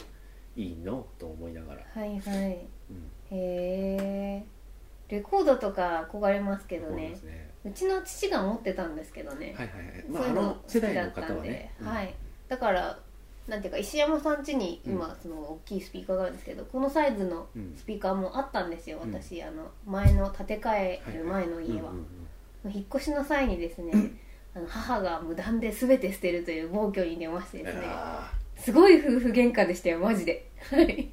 [0.57, 2.67] い、いのと思いながら、はいはい。
[2.91, 4.45] うん、へえ
[5.09, 6.93] レコードとか憧れますけどね。
[6.93, 10.05] 思いますねうちの父が持ってたんですけどね、はいはいはい。
[10.09, 11.35] まああの世代の好きだったんで。
[11.35, 11.87] 方はね、うん。
[11.87, 12.15] はい。
[12.49, 12.99] だから
[13.47, 19.13] なんていうか石山さん家に今その大きいスピーカーがあるんですけど、このサイズのうんスピーカーもあったんですようん。
[19.13, 22.07] 私、あの前の建て替える前の家は、うんうん
[22.65, 23.93] 引っ越しの際にですね
[24.55, 27.85] あの母が無断で全て捨てるという暴挙に出ましてうんですね。
[27.87, 30.51] あすごい夫婦喧嘩でしたよマジで。
[30.71, 31.09] はい。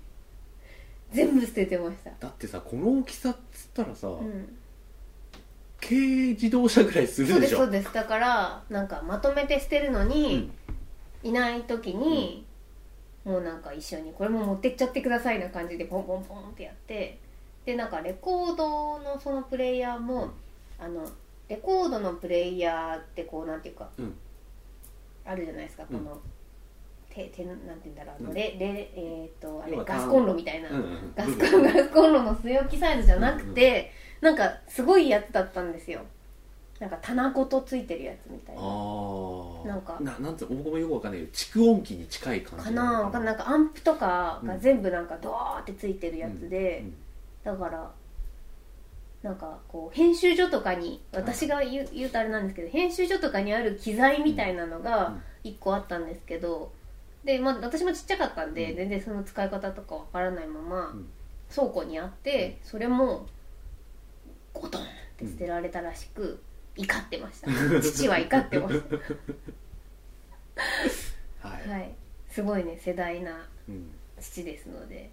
[1.11, 2.09] 全部捨ててました。
[2.09, 4.57] ーだってさこの大きさっつったらさ、うん
[5.87, 5.95] 軽
[6.29, 7.57] 自動車ぐらいすそうでるですしょ。
[7.59, 10.51] そうですだからなんかまとめて捨てるのに、
[11.23, 12.45] いない時に、
[13.23, 17.19] もうなんか一緒にこれも持ってっちゃってくださいな感じでポンポンポンってやって
[17.65, 20.31] でなんかレコードのそのプレイヤーも、うん。
[20.77, 21.07] あの
[21.47, 24.15] レコードのプレイヤーってこうなんていうか、うん。
[25.25, 26.19] あるじゃないですかこの、
[27.15, 28.15] ててなんて言うんだろう。
[28.19, 28.37] あの、うん。
[28.37, 36.01] えっ、とあれガスコンロみたいな、うんうんガスコンガスコンロの据え置きサイズじゃなくて、なんかすごいやつだったんですよ。
[36.79, 38.61] なんか棚ごとついてるやつみたいな。
[38.61, 38.65] あ
[39.63, 39.97] あなんか。
[40.01, 46.95] ななんつう僕もよくわかんないけど蓄音機に近い感じかなわかんなんかアンプとかがうん全部なんかドワーってついてるやつで、うん
[47.45, 47.91] だから
[49.21, 56.71] なんかこう編集所とかに私が言う,、言うとあれなんですけど編集所とかにある機材みたいなのが1個あったんですけど
[57.25, 58.77] で、まあ、私もちっちゃかったんで、うん。
[58.77, 61.07] 全然その使い方とかわからないままうん。
[61.53, 63.27] 倉庫にあってそれも
[64.53, 64.85] ゴトンっ
[65.17, 66.41] て捨てられたらしく
[66.77, 67.49] 怒ってました。
[67.81, 68.73] 父は怒ってまし
[71.41, 71.91] はい、たはい。
[72.29, 73.91] すごいね世代なうん。
[74.19, 75.09] 父ですので、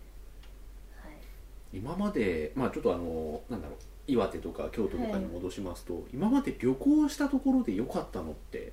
[1.02, 8.72] はい、今までまあちょっとあのなんだろう岩手とか京都とかに戻しますと、今まで旅行したところで良かったのって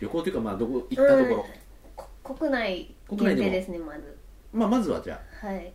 [0.00, 1.48] 旅行というかまあどこ行ったところ、こ
[2.24, 4.16] 国内国内で定ですねまず。
[4.52, 5.72] まあまずはじゃはい。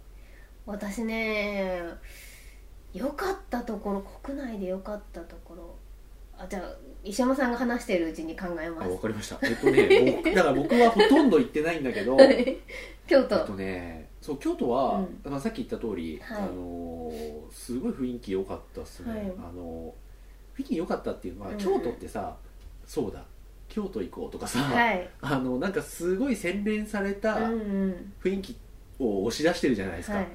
[0.65, 1.81] 私ね
[2.93, 5.75] 良かったところ国内で良かったところ。
[6.37, 8.89] あじゃあ石山さんが話してるうちに考えあます。
[8.89, 9.37] わかりました。
[9.43, 12.17] えっとね 僕だから僕はほとんど行ってないんだけど。
[13.05, 13.35] 京都。
[13.35, 15.31] えっとねそう京都は、うん。
[15.31, 16.41] まあ、さっき言った通り、はい。
[16.41, 19.33] あのーすごい雰囲気良かったっすね、はい。
[19.37, 19.93] あの
[20.55, 21.57] 北京良かったっていうのは、うん。
[21.57, 22.35] 京都ってさ
[22.85, 23.23] そうだ
[23.69, 25.09] 京都行こうとかさ、はい。
[25.21, 28.57] あのなんかすごい洗練された雰囲気
[28.99, 30.27] を押し出してるじゃないですか、はい。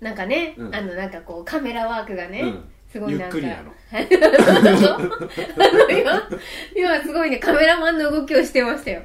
[0.00, 0.74] なんかね、うん。
[0.74, 2.64] あのなんかこうカメラワークがね、うん。
[2.92, 3.38] すごいなんか。
[3.38, 3.72] ゆっくりなの。
[5.90, 6.28] 今
[6.76, 9.04] 今すごいねカメラマンの動きをしてましたよ。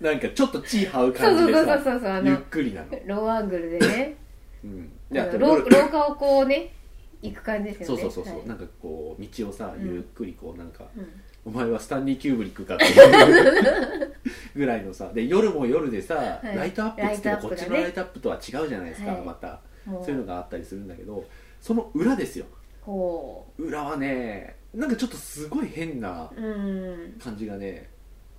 [0.00, 4.16] なんかちょっと地這うそうそうそう感じでさそうそうあゆっのくりなの、ローアングルでね。
[4.64, 6.72] うん、あであとの廊下をこうね
[7.20, 8.02] 行く感じですよね。
[8.02, 8.48] そうそうそうそう、はい。
[8.48, 11.06] なんかこう道をさうんゆっくりこうなんか、うん
[11.44, 14.14] お前はスタンリー・キューブリックかっていう。
[14.56, 15.10] ぐらいのさ。
[15.12, 16.56] で夜も夜でさ、はい。
[16.56, 19.22] ライトアップっつってもこっちのライトアップとは違うじゃないですか、はい。
[19.22, 19.60] また。
[19.84, 21.22] もそういうのがあったりするんだけど
[21.60, 22.46] その裏ですよ。
[22.80, 27.12] ほ裏はねなんかちょっとすごい変なううん。
[27.18, 27.90] 感じがね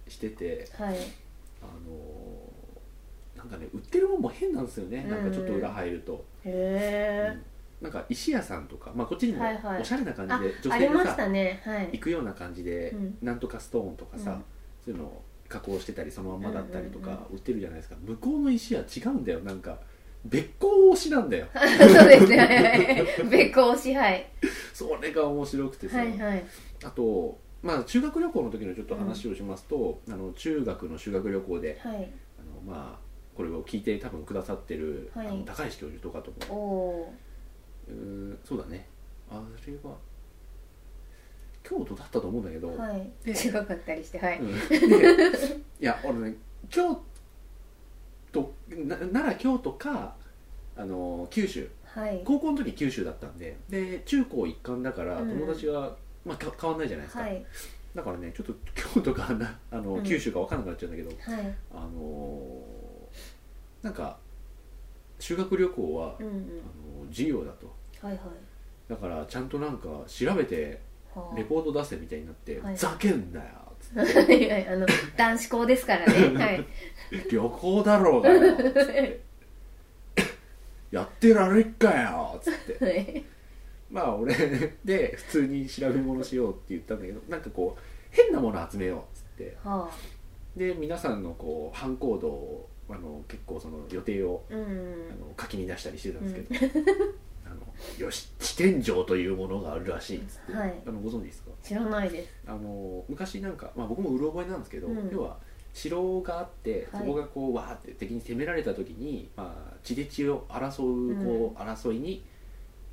[0.08, 0.68] してて。
[0.78, 0.98] はい。
[1.62, 2.56] あのー
[3.36, 7.38] なんかね売ってるもんも変なんですよね、なんかちょっと裏入ると、へえ、
[7.82, 9.82] なんか石屋さんとか、まあ、こっちにもはいはい。
[9.82, 11.62] おしゃれな感じで、あ女性がね。
[11.64, 11.90] はい。
[11.94, 13.18] 行くような感じで、うん。
[13.22, 14.44] なんとかストーンとかさ、うん。
[14.86, 19.40] そういうのを加工してたりそのままだったりとうんうんか売ってるじゃないですか、向こうの石は違うんだよ。
[19.42, 19.78] なんか
[20.26, 21.48] 別光推しなんだよ。
[21.54, 22.38] そうですね。
[22.38, 23.06] はいはい。
[23.30, 24.26] 別行支配
[24.74, 26.44] それが面白くてさ、はいはい。
[26.84, 31.96] あとまあ中学旅行の時のちょっと話をしますと、あの中学の修学旅行ではい。
[31.96, 35.28] あのまあこれを聞いて多分くださってる、はい。
[35.28, 37.14] あの高石教授とかとおもお
[37.88, 38.88] うーんそうだね。
[39.30, 39.96] あれは
[41.64, 43.12] 京都だったと思うんだけど、ーはい。
[43.24, 44.70] で 違かったりしてはい、うん。
[44.70, 44.76] で
[45.82, 46.36] いや俺ね
[46.70, 47.02] 京
[48.32, 50.16] 都な奈良京都か
[50.78, 51.68] あの九州。
[51.86, 52.22] はい。
[52.26, 53.58] 高校の時九州だったんで。
[53.70, 55.30] で中高一貫だからうん。
[55.40, 55.96] 友達が、
[56.26, 57.46] まあ、か変わんないじゃないですか、はい。
[57.96, 60.04] だからねちょっと京都かなあの、うん。
[60.04, 61.32] 九州か分からなくなっちゃうんだけど。
[61.32, 61.56] はい。
[61.74, 62.86] あのー
[63.82, 64.18] なんか
[65.20, 66.34] 修学旅行は、うんうん。
[66.34, 66.36] あ
[67.06, 68.20] の授業だとはいはい。
[68.90, 70.80] だからちゃんとなんか調べて
[71.14, 71.36] はあ。
[71.36, 73.46] レポート出せみたいになって「はいざけんなよ」
[73.80, 74.20] つって。
[74.20, 74.86] はいはいあの
[75.18, 76.44] 男子校ですからね。
[76.44, 76.66] はい
[77.32, 79.22] 「旅行だろうがよ」つって
[80.92, 82.86] 「やってられっかよ」つって。
[82.86, 83.26] はい。
[83.90, 84.36] まあ俺
[84.84, 87.82] で普通に調べ物しようって言ったんだけどなんかこう
[88.12, 89.58] 変なもの集めようっつって。
[89.64, 89.90] は
[90.56, 94.62] で皆さんのこう反行動をあの結構その予定をあうん。
[94.62, 94.66] あ
[95.16, 97.25] の書きに出したりしてたんですけど、あ
[97.56, 97.62] の
[97.98, 100.74] よし地天井というものがあるらしいっつって、はい。
[100.86, 101.52] あのご存知ですか？
[101.64, 102.30] 知らないです。
[102.48, 105.10] あの昔なんか、まあ、僕もうろ覚えなんですけど、うん。
[105.12, 105.38] 要は
[105.74, 107.02] 城があってはい。
[107.02, 112.24] そこがこうわーって敵に攻められた時に、まあ、血で血を争うこう、争いに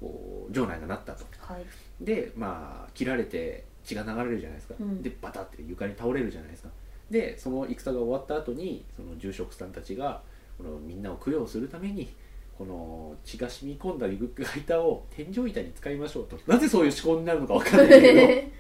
[0.01, 1.25] こう城内がなったと。
[1.39, 1.65] はい。
[2.01, 5.03] でまあ切られて血が流れるじゃないですか、うん。
[5.03, 6.69] でバタって床に倒れるじゃないですか。
[7.11, 10.23] でその戦が終わった後にその住職さんたちが
[10.57, 12.15] このみんなを供養するために
[12.59, 16.39] この血が染み込んだ床板を天井板に使いましょうと。
[16.47, 18.51] なぜそういう思考になるのか分かんないけ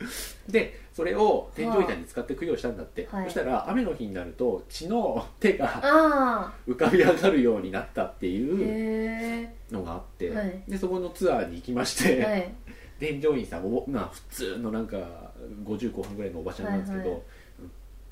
[0.00, 0.08] ど。
[0.48, 3.24] でそれを天井板に使って供養したんだって、はい。
[3.26, 10.62] そしたら雨の日になると血の手があ浮かび上がるようになったってあいうへのがあって、はい。
[10.68, 12.54] でそこのツアーに行きまして、えはい。
[12.98, 15.32] 添乗員さんも、まあ、普通のなんか
[15.64, 17.22] 50後半ぐらいのおばちゃんなんですけど、はいはい。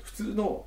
[0.03, 0.65] 普通の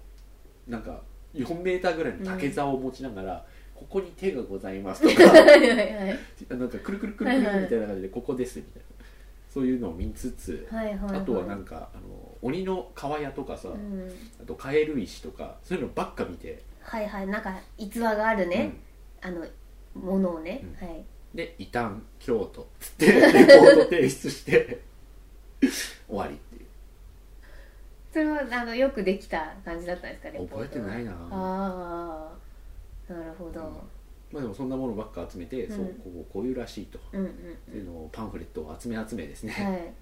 [0.66, 1.00] なんか
[1.34, 5.32] 4メーターぐらいの竹竿を持ちながら、ここに手がございますとか
[6.56, 9.04] なんかくるくるくるくるみたいな感じで、ここですみたいな
[9.52, 11.18] そういうのを見つつ、はいはいはい。
[11.18, 14.12] あとはなんかあの鬼の皮屋とかさ、うん。
[14.42, 17.26] あとカエル石とかそういうのばっか見て、はいはい。
[17.26, 18.72] なんか逸話があるね、
[19.20, 19.46] あの
[19.94, 20.88] ものをね、うん。
[20.88, 20.96] はい。
[20.98, 23.20] うんで「異端京都」っつってレ
[23.58, 24.80] ポート提出して
[26.06, 26.66] 終わりっていう。
[28.12, 32.32] それはあのよくできた感じだったんですかね覚えてないいなああ
[33.08, 33.60] なるほど、
[34.32, 35.76] まあでもそんなものばっか集めて、うん。
[35.76, 37.30] そうこうこういうらしいと、うんうんっ
[37.70, 39.94] ていうのをパンフレットを集め集めですね、はい。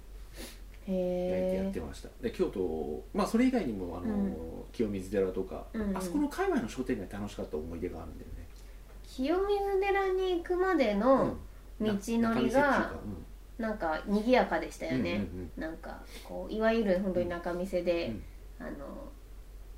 [0.87, 2.09] 焼いてやっへてました。
[2.21, 4.37] で京都まあそれ以外にもあの、うん。
[4.73, 5.97] 清水寺とか、うんうん。
[5.97, 8.47] あそこの界隈の商店街楽しかった思い出があるんだよね。
[9.05, 11.37] 清水寺に行くまでの
[11.81, 12.93] 道のりがか
[13.59, 18.15] なんか賑やかでしたよね、うんうんなんかこういわゆる本当に仲見世で、
[18.61, 18.67] うん。
[18.67, 18.71] あの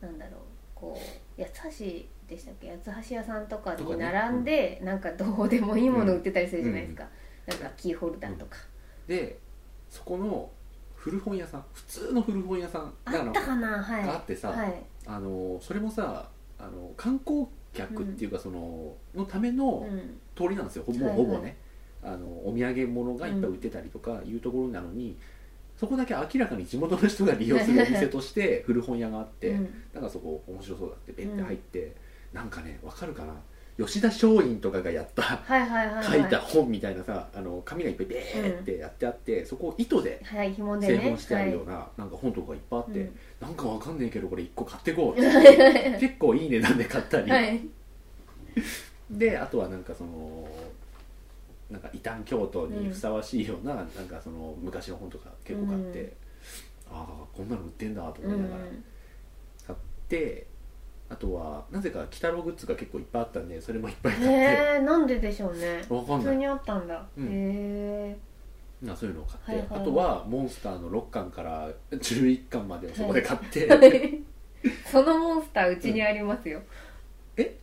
[0.01, 0.41] なんだろう
[0.75, 1.01] こ
[1.39, 7.07] う八つ橋でしたっけ八つ橋屋さんとかに並んで、なんかどうでもいいもの売ってたりするじゃないですか、
[7.47, 8.57] なんかキーホルダーとか、
[9.07, 9.39] で
[9.91, 10.51] そこの
[10.95, 13.83] 古本屋さん普通の古本屋さんあったかな？
[13.83, 14.07] はい。
[14.07, 14.83] があってさはい。
[15.07, 20.19] あのそれもさあの観光客っていうかその、のためのうん。
[20.37, 20.85] 通りなんですよ。
[20.89, 21.57] うはいほぼね、
[22.03, 25.17] あのお土産物がいっぱい売ってたりとかいうところなのに、
[25.77, 29.83] そこだけ明らかに地元の人が利用するお店として古本屋があって、うん。
[29.93, 31.95] なんかそこ面白そうだってベンって入って、
[32.35, 33.33] なんかねわかるかな？
[33.77, 36.05] 吉田松陰とかがやったはいはいはいはい。
[36.05, 40.81] 書いた本みたいなさあの紙がいっぱいベーってやってあって、そこを糸で製本
[41.19, 43.19] してあるような,、なんか本とかいっぱいあって、うん。
[43.41, 45.21] なんかわかんねえけどこれ1個買ってこう。
[45.21, 47.61] っ て結構いい値段で買ったり、はい、はい
[49.11, 50.49] であとはなんかその
[51.71, 56.09] なんか異端教徒にふさわしいような,、なんかその昔の本とか結構買って、うん。
[56.97, 58.65] ああこんなの売ってんだとうん思いながら
[59.67, 60.47] 買って、
[61.15, 64.37] あとはなぜか鬼太郎グッズが結構いっぱいあったんでそれもいっぱい買って、へ
[64.77, 65.85] えんででしょうね。
[65.89, 66.19] わかんない。
[66.19, 67.29] 普通にあったんだ、うん。
[67.31, 68.17] へ
[68.83, 69.81] なそういうのを買って、はいはいはい。
[69.81, 76.61] あとはモンスターの6巻から11巻までをそこで買って、え そのモンスターうちにありますよ、
[77.37, 77.57] え？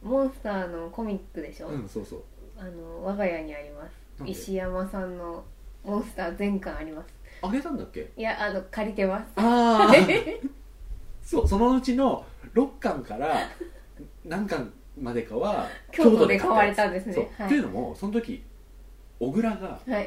[0.00, 2.22] モンスターのコミックでしょ、うんそうそう。
[2.56, 3.92] あの我が家にあります。
[4.20, 4.32] なんで？
[4.32, 5.44] 石山さんの
[5.82, 7.08] モンスター全巻あります。
[7.42, 8.12] あげたんだっけ？
[8.16, 9.32] いやあの借りてます。
[9.34, 9.92] ああ
[11.24, 13.48] そうそのうちの6巻から
[14.24, 17.14] 何巻までかは 京都で買われたんですね。
[17.14, 17.46] そう、はい。
[17.46, 18.42] っていうのもその時
[19.18, 20.06] 小倉がはい。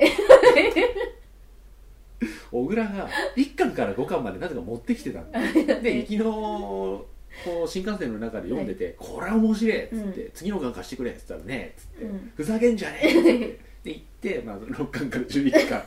[2.51, 5.39] 小倉が 1巻から5巻までなぜか持ってきてたんだ。
[5.81, 7.05] で行きの
[7.45, 12.31] こう新幹線の中で読んでて「これは面白い!」っつって、次の巻貸してくれ」っつったらねっつって、うん。
[12.35, 13.67] ふざけんじゃねえ!」っつって。
[13.83, 15.83] で行って、まあ、6巻から11巻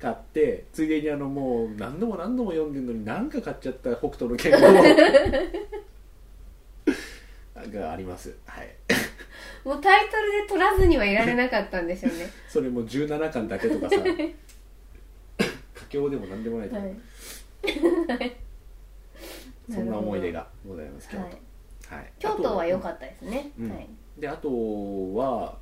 [0.00, 4.58] 買ってついでにあのもう何度も何度も読んでるのに何か買っちゃった北斗の拳を
[7.70, 8.36] があります。
[8.46, 8.68] はい。
[9.64, 12.30] もうタイトルで取らずにはいられなかったんでしょうね。
[12.48, 13.96] それも17巻だけとかさ。
[15.74, 16.94] 佳境でも何でもないと、はい。
[19.70, 21.30] そんな思い出がございます京はい。
[21.88, 22.12] 都、はい。
[22.18, 23.70] 京都は良かっったですね、うん。
[23.70, 23.88] はい。
[24.16, 25.58] たであとは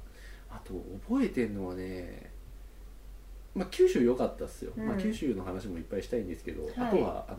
[0.51, 0.75] あと
[1.09, 2.31] 覚えてるのはね
[3.55, 4.87] まあ九州良かったっすよ、うん。
[4.87, 6.73] まあ、九州の話もいっぱいしたいんですけど、はい。
[6.77, 7.39] あとはあの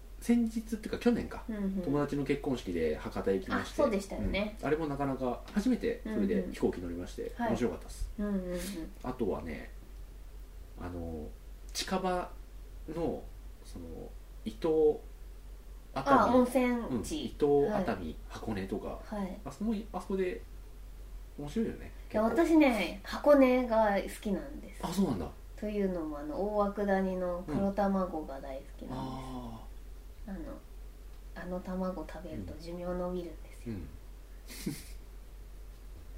[0.00, 1.70] ー先日っていうか去年か、うんうん。
[1.84, 4.56] 友達の結婚式で博多行きましてあそうでしたよね。
[4.58, 4.66] うん。
[4.66, 6.44] あれもなかなか初めてそれでうん。
[6.46, 7.48] うん飛行機乗りまして、はい。
[7.50, 8.10] 面白かったです。
[8.18, 8.60] うんうんうん。
[9.02, 9.70] あとはね
[10.80, 11.26] あの
[11.74, 12.30] 近場
[12.88, 13.22] の
[13.66, 13.84] その
[14.46, 14.96] 伊東
[15.94, 18.98] 熱あ温海、泉うん、伊地、東熱海、箱根とか。
[19.04, 19.38] はい。
[19.44, 20.40] あそこあそこで
[21.38, 24.80] 面白いよねいや私ね箱根が好きなんです。
[24.82, 25.26] あそうなんだ。
[25.60, 29.63] というのもあの大涌谷の黒卵が大好きなんです、あ
[30.26, 30.38] あの
[31.34, 33.74] あの卵食べると寿命伸びるんですよ、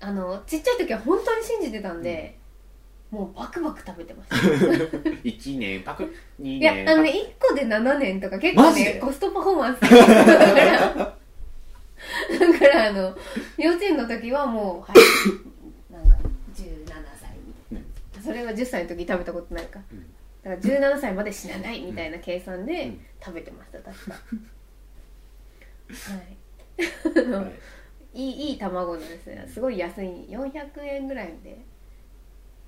[0.01, 0.19] あうん。
[0.29, 2.39] あのちっちゃい時は本当に信じてたんで、
[3.11, 4.37] もうバクバク食べてました。
[5.25, 8.95] 1年パク2いや年あのね1個で7年とか結構マジで？
[8.95, 13.17] ねコストパフォーマンス だからだからあの
[13.57, 16.17] 幼稚園の時はもうはいなんか
[16.55, 16.85] 17
[17.21, 17.31] 歳
[17.71, 17.83] に、
[18.23, 20.07] それは10歳の時食べたことないか、うん
[20.47, 23.01] だから17歳まで死なないみたいな計算でうん。
[23.21, 24.13] 食べてました確か。
[24.13, 24.19] は
[26.79, 27.43] い。
[27.43, 27.55] はい。
[28.15, 29.37] いいいい卵なんですよ。
[29.49, 30.07] すごい安い。
[30.29, 31.59] 400円ぐらいで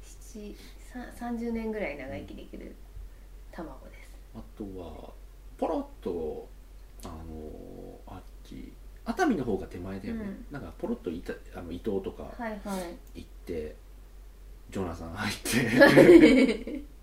[0.02, 0.56] 7
[0.92, 2.74] さ30年ぐらい長生きできる
[3.52, 4.10] 卵です。
[4.34, 5.12] あとは
[5.56, 6.48] ポロッと
[7.04, 8.72] あのあっち
[9.04, 10.46] 熱海の方が手前だよね、うん。
[10.50, 12.76] なんかポロッといたあの伊東とかはいは
[13.14, 13.20] い。
[13.20, 13.76] 行って
[14.70, 16.82] ジョナサン入って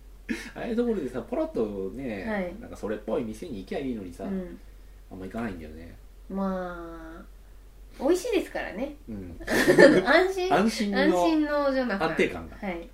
[0.55, 2.55] ああいうところでさポロッとね、はい。
[2.59, 4.59] なんかそれっぽい店に行きゃいいのにさ、うん。
[5.11, 5.95] あんま行かないんだよね。
[6.29, 7.23] まあ
[7.99, 8.95] 美味しいですからね。
[9.07, 9.39] うん。
[10.05, 10.53] 安心。
[10.53, 12.57] 安心の安心のジョナサン安定感が。
[12.57, 12.89] はい。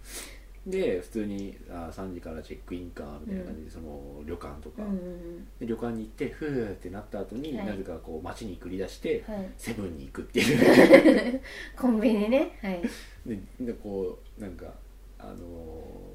[0.67, 7.65] で普通にあ3時からチェックインかみたいな感じで、その旅館とか、うんうんで旅館に行ってふーってなった後に、はい。
[7.65, 9.49] なぜかこう街に繰り出して、うんはい。
[9.57, 11.41] セブンに行くっていう。
[11.75, 12.57] コンビニね。
[12.61, 12.81] はい。
[13.25, 14.71] ででこうなんか
[15.17, 16.10] あのー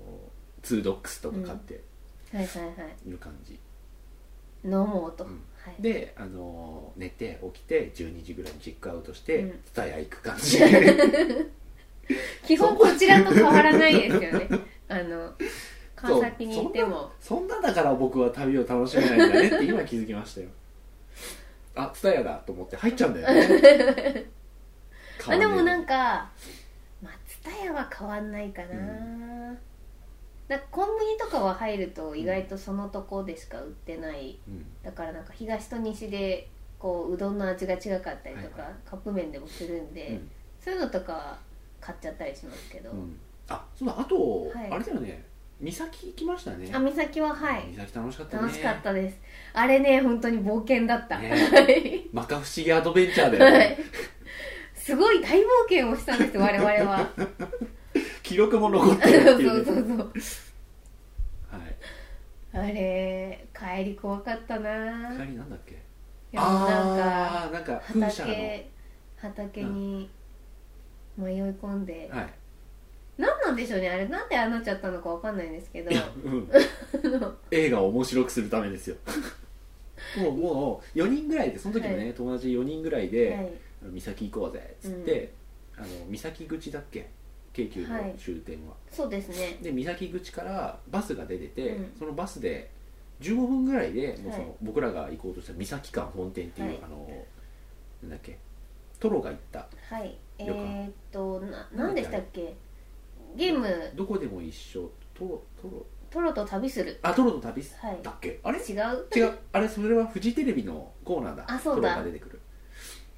[0.66, 1.81] ツードックスとか買って
[2.33, 3.08] はいはいはい。
[3.08, 3.56] いる感じ、
[4.64, 5.31] 飲もうと、うん。
[5.64, 5.81] はい。
[5.81, 9.60] で、あのー寝て起きて12時ぐらいにチェックアウトしてうん。
[9.73, 10.58] 蔦屋、行く感じ。
[12.44, 14.48] 基本こちらと変わらないですよね。
[14.88, 15.33] あの
[15.94, 17.12] 川崎に行っても。
[17.21, 20.48] そんなそんなだから僕は旅を楽しめないんだねって今気づきましたよ。
[21.77, 24.27] あ蔦屋だと思って入っちゃうんだよね。
[25.29, 26.31] あでもなんかか
[27.02, 29.56] まあ蔦屋は変わんないかな、
[30.49, 34.38] だからコンビニとかは入ると意外とそのとこでしか売ってない。
[34.49, 34.67] うん。
[34.83, 40.31] だからなんか東と西でこううどんの味が違かったりとか、はいはカップ麺でもするんで、うん。
[40.61, 41.38] そういうのとかは
[41.81, 43.19] 買っちゃったりしますけど、うん。
[43.49, 44.71] あそうだあと、はい。
[44.71, 45.25] あれだよね。
[45.59, 46.71] 三崎行きましたね。
[46.73, 47.65] あ三崎ははい。
[47.75, 48.42] 三崎楽しかったね。
[48.42, 49.19] 楽しかったです。
[49.55, 52.09] あれね本当に冒険だった、ねはい。
[52.15, 53.79] 摩訶不思議アドベンチャーだよね、はい。
[54.75, 57.11] すごい大冒険をしたんですよ我々は
[58.27, 60.12] 記録も残ってそうるっていう、ね、 そうそう
[61.48, 61.77] はい。
[62.52, 65.16] あれ帰り怖かったな。
[65.16, 65.81] 帰りなんだっけ？
[66.35, 68.68] あーなんか畑
[69.16, 70.10] 畑に
[71.16, 72.29] 迷い込んで、はい。
[73.16, 74.08] 何なんでしょうねあれ。
[74.08, 75.90] なんでああなっちゃったのかわかんないんですけど。
[76.24, 76.50] うん。
[77.52, 78.96] 映画を面白くするためですよ。
[80.18, 83.52] もうもう4人ぐらいでその時もね、は友達4人ぐらいで、はい。
[83.83, 85.33] あの岬行こうぜっつって、
[85.77, 87.08] あの岬口だっけ？
[87.57, 87.88] 京急の
[88.19, 89.59] 終点は、そうですね。
[89.63, 91.92] で岬口からバスが出てて、うん。
[91.98, 92.71] そのバスで
[93.21, 96.81] 15分ぐらいでもうその、はい僕らが行こうとした岬館本店っていう、はい。
[96.85, 97.09] あの
[98.02, 98.38] なんだっけ
[99.00, 100.17] トロが行ったはい。
[100.38, 102.54] えー、っとな何でしたっけ？
[103.35, 103.67] ゲーム。
[103.94, 104.90] どこでも一緒。
[105.15, 106.98] トロトロ「トロと旅する。
[107.02, 107.98] あトロと旅すはい。
[108.02, 108.59] だっけ、あれ？
[108.59, 109.07] 違う。
[109.15, 109.38] 違う。
[109.52, 111.44] あれそれはフジテレビのコーナーだ。
[111.48, 111.94] あそうだ。
[111.94, 112.36] トロが出てくる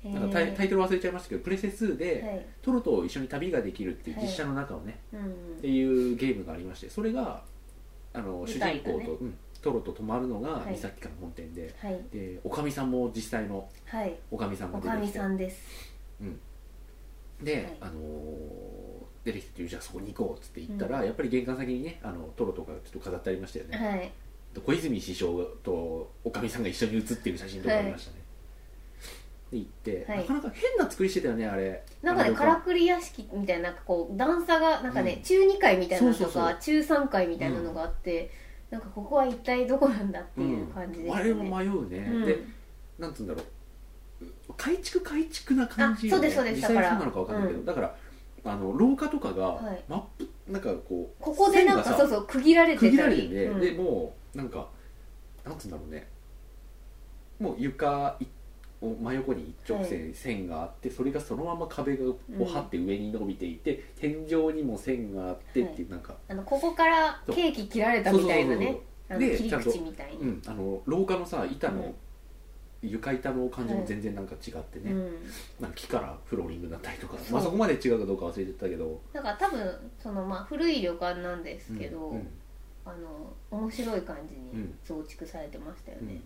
[0.05, 2.47] なんかタイタイトル忘れちゃいましたけどプレセ2で、はい。
[2.63, 4.27] トロと一緒に旅ができるっていうはい。
[4.27, 5.25] 実写の中をね、うんっ
[5.61, 7.43] ていうゲームがありましてそれが
[8.13, 10.75] あの主舞台がね人公と、うん、トロと泊まるのがはい。
[10.75, 12.01] 三崎館本店で、はい。
[12.13, 14.15] でおかみさんも実際のはい。
[14.31, 15.93] おかみさんおかみが出てきてさんです。
[17.43, 17.77] で、はい。
[17.81, 18.69] あのー
[19.25, 24.11] 出てきてじゃあそこに行こうっつって言ったら、やっぱり玄関先にねあのトロとかちょっと飾ってありましたよね、はい。
[24.65, 28.18] 小泉師匠とおかみさんが一緒に写ってる写真とかありましたね、で
[29.53, 30.19] 行って、はい。
[30.19, 31.85] なかなか変な作りしてたよねあれ。
[32.03, 35.23] なんかねからくり屋敷みたいななんかこう段差がなんかね、うん。
[35.23, 38.31] 中2階みたいなのとか中3階みたいなのがあって、
[38.71, 42.27] なんかここは一体どこなんだっていう感じですね、あれも迷うね、うん。
[42.27, 42.39] で
[42.99, 43.45] なんつうんだろう。
[44.57, 46.75] 改築改築な感じよ、ね、あそうですそうです。
[46.75, 47.65] だからそうなのかわかんないけど、うん。
[47.65, 47.97] だから
[48.45, 49.83] あの廊下とかが、はい。
[49.89, 53.61] マップなんかこうここでなんかそうそう区切られて区切たりられてて、うん。
[53.61, 54.69] でもうなんか
[55.45, 56.07] なんつうんだろうね。
[57.39, 58.27] もう床い
[58.81, 71.95] 真横に一直線線があって、それがそのまま壁がを張って上に伸びていて、天井にも線があってっていう、なんか、あのここからケーキ切られたみたいなね切り口みたいにうん、あの廊下のさ板の、うん
[72.81, 75.13] 床板の感じも全然なんか違ってね、うん。
[75.61, 77.33] なんか木からフローリングになったりとかそう。
[77.33, 82.19] まあ、そこまで違うかどうか忘れてたけど、だから多分そのまあ古い旅館なんですけど、うん。
[82.19, 82.29] うん。
[82.85, 84.79] あの面白い感じにうん。
[84.85, 86.23] 増築されてましたよね、うん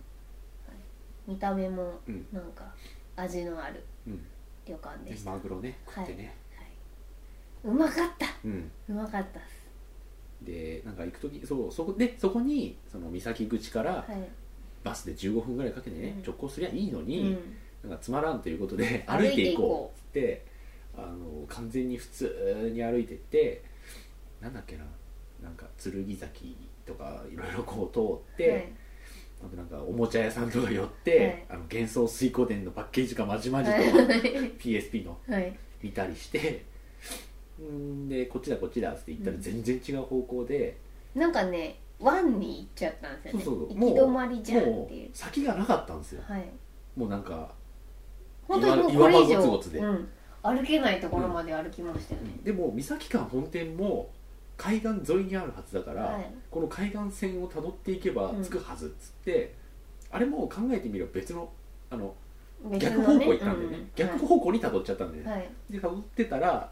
[1.27, 2.25] 見た目もうん。
[2.31, 2.73] なんか
[3.15, 4.25] 味のあるうん。
[4.65, 6.33] 旅館ででした、マグロね食ってね、
[7.63, 8.27] うまかった。
[8.45, 8.71] うん。
[8.89, 9.41] うまかったっ
[10.41, 14.29] でなんか行く時そうそこでそこにその岬口からすはい、
[14.83, 16.23] バスで15分ぐらいかけてね、うん。
[16.23, 17.37] 直行すりゃいいのうに、ん、
[17.83, 19.97] なんかつまらんということで歩 歩いていこう。
[19.97, 20.45] っつって
[20.95, 23.63] あの完全に普通に歩いてって
[24.39, 24.83] なんだっけな
[25.41, 26.55] なんか剣崎
[26.85, 28.73] とかいろいろこう通って、はい
[29.55, 31.45] なんかおもちゃ屋さんとか寄って、はい。
[31.49, 33.83] あの幻想水光伝のパッケージがまじまじとはい。
[34.59, 35.57] PSP のはい。
[35.81, 36.65] 見たりして
[37.61, 39.41] んでこっちだこっちだって言ったらうん。
[39.41, 40.77] 全然違う方向で、
[41.15, 43.45] なんかね湾に行っちゃったんですよね。
[43.45, 43.67] そうそう。
[43.79, 45.09] 行き止まりじゃんもっていう。
[45.09, 46.23] う先がなかったんですよ。
[46.27, 46.45] はい。
[46.95, 47.51] もうなんか
[48.47, 50.09] 本当にもうこれ以上うん、
[50.43, 54.11] 歩けないところまで歩きましたよね、でも三崎館本店も
[54.57, 56.33] 海岸沿いにあるはずだから、はい。
[56.49, 59.55] この海岸線をたどっていけばうん着くはずっつって、
[60.11, 61.49] あれも考えてみれば別の
[61.89, 62.13] あの
[62.65, 63.77] 別の逆方向行ったんでね。
[63.77, 63.89] うん。
[63.95, 65.49] 逆方向にたどっちゃったんでね、はい。
[65.69, 66.69] でたどってたら、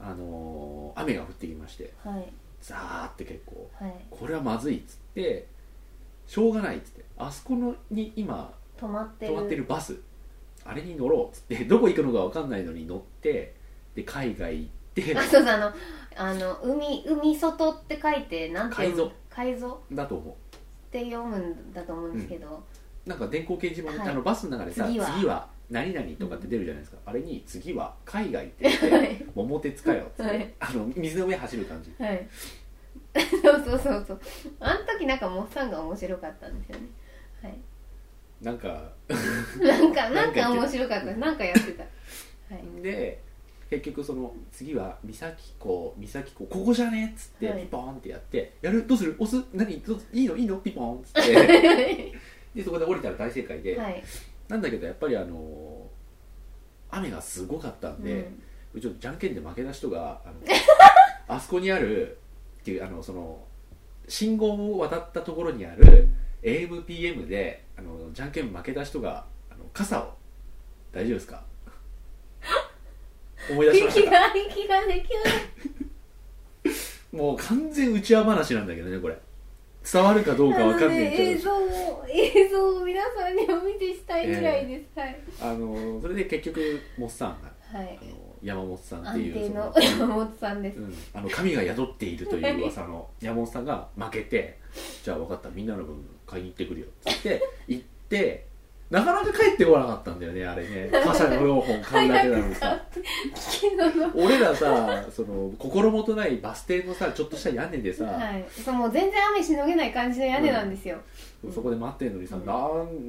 [0.00, 2.32] あのー雨が降ってきましてはい。
[2.60, 3.94] ザーって結構はい。
[4.10, 5.46] これはまずいっつって
[6.26, 9.32] しょうがないっつってあそこのに今止まってる。
[9.32, 9.96] 止まってるバス
[10.64, 13.54] あれに乗ろうっつってどこ行くのか分かんないのに乗って
[13.94, 14.70] で海外行っ
[15.02, 15.72] てあそうそうあの
[16.16, 19.10] あの海海外って書いてなんて読む？
[19.30, 19.68] 海蔵。
[19.72, 20.36] っだと思
[20.90, 22.62] て読むんだと思うんですけど、
[23.06, 24.08] うなんか電光掲示板に、はい。
[24.08, 30.54] あのバスの中でさ次次はは何々とかって出るじゃないですか、あれに次は海外って言って桃鉄かよっつって、はい。
[30.60, 31.94] あの水の上走る感じ。
[32.02, 32.28] はい。
[33.42, 34.20] そうそうそうそう。
[34.60, 36.86] あの時なんかモッサンが面白かったんですよね。
[37.42, 37.58] はい。
[38.42, 38.92] なんか。
[39.60, 41.06] なんか なんか面白かった。
[41.14, 41.82] なんかやってた。
[41.82, 42.82] はい。
[42.82, 43.22] で
[43.70, 47.12] 結局その次は三崎港三崎港ここじゃね？
[47.14, 47.62] っつってはい。
[47.62, 48.86] ピポーンってやって「やる？
[48.86, 49.14] どうする？
[49.18, 49.44] 押す？
[49.52, 49.80] 何？
[49.80, 50.36] どういいの？
[50.36, 50.56] いいの？
[50.58, 52.12] ピポーン」っつって。
[52.54, 54.02] でそこで降りたら大正解で、はい。
[54.48, 55.86] なんだけどやっぱりあの
[56.90, 58.26] 雨がすごかったんで、
[58.74, 60.34] うちょっとじゃんけんで負けた人があの
[61.28, 62.16] あそこにある
[62.60, 63.44] っていうあのその
[64.08, 66.08] 信号を渡ったところにある
[66.42, 70.16] AMPM であのじゃんけん負けた人があの傘を。
[70.90, 71.44] 大丈夫ですか？
[73.50, 74.10] 思い出しました。
[74.10, 76.74] か息ができない
[77.12, 79.18] もう完全内輪話なんだけどねこれ。
[79.90, 81.22] 伝わるかどうかわかんないけど。
[81.22, 87.86] 映像を映像を皆さんにお見せしたいぐらいです、あのそれで結局モッサンがはい。
[87.86, 94.58] はいあの山本さんって安いうそ定のの山本さんです、うん、あの神が宿っているという噂の 山本さんが負けて
[95.02, 95.96] じゃあ分かったみんなの分
[96.26, 96.86] 買いに行ってくるよ。
[96.86, 98.46] っつって行って
[98.90, 100.90] なかなか帰ってこなかったんだよねあれね。
[100.90, 102.80] 傘の4本買うだけなのにさ
[104.14, 110.98] 俺らさその心もとないバス停のさちょっとした屋根でさ、はい、そうもう全然雨しのげない感じの屋根なんですよ、
[111.52, 112.46] そこで待ってんのにさ、うん。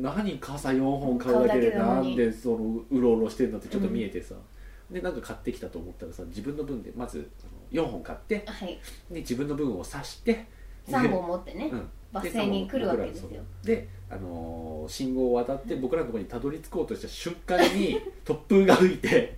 [0.01, 4.35] なん何傘4本買うだけでなんでそのうろうろしてんだってちょっと見えてさ、
[4.91, 8.79] でなんか買ってきたと思ったらさ自分の分でまずあの4本買ってはい。
[9.09, 10.45] で自分の分を刺して
[10.89, 13.29] 3本持ってね、うんバス停に来るわけですよ
[13.63, 19.37] で、あのー信号を渡って僕らのところにたどり着こうとした瞬間に 突風が吹いて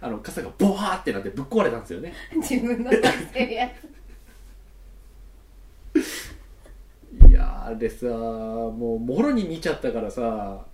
[0.00, 2.14] あの傘がボワーってなってぶっ壊れたんですよね。
[2.36, 3.66] 自分の出してるや
[7.28, 10.64] いやーあれさもうもろに見ちゃったからさ。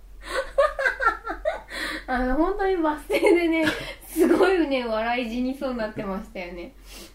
[2.05, 3.65] つ あの本当にバス停でね
[4.07, 6.73] すごいね笑い死にそうになってましたよね。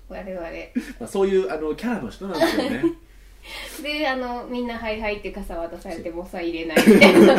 [0.08, 0.50] 我々。
[0.50, 2.84] でまあそういうあのキャラの人なんですよね
[4.08, 7.38] あのみんな「はいはい」って傘渡されてもさ入れないみたいな。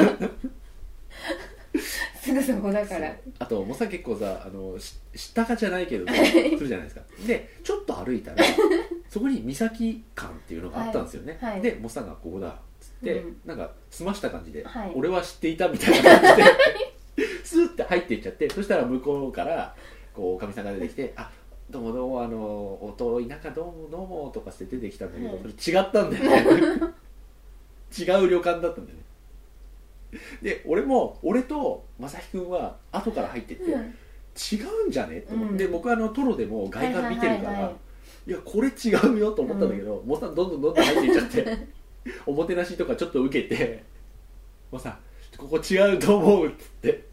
[2.21, 3.15] すぐそこだから。
[3.39, 7.01] あともうさ結構さあのし知ったかじゃないけど さするじゃないですか。
[7.27, 8.43] でちょっと歩いたら
[9.09, 11.51] そこに岬館っていうのがあったんですよね、はい。
[11.53, 11.61] はい。
[11.61, 13.37] ででモッサンがここだっつって、うん。
[13.45, 14.91] なんか済ました感じで、はい。
[14.95, 16.49] 俺は知っていたみたいな感じで
[17.43, 19.75] スーって入っていっちゃってそしたら向こうから
[20.13, 21.29] こうおかみさんが出てきて「あ
[21.73, 25.39] どうもどうもあのお遠い中どうもどうも」とかして出てきたんだけど、はい。
[25.57, 26.93] それ違ったんだよね。
[27.97, 28.97] 違う旅館だったんだよ
[30.11, 30.19] ね。
[30.43, 33.81] で俺も俺と正輝君は後から入ってって、うん。
[33.81, 35.21] 違うんじゃね？
[35.21, 35.57] と思って、うん。
[35.57, 37.69] で僕はあのトロでも外観見てるから、いはいはいはいは
[38.27, 38.31] い。
[38.31, 41.67] やこれ違うよと思ったんだけど、もうさんどんどんどんどん入っていっちゃって
[42.27, 43.83] おもてなしとかちょっと受けて
[44.71, 44.99] 「もうさ
[45.35, 47.03] ここ違うと思う」っつって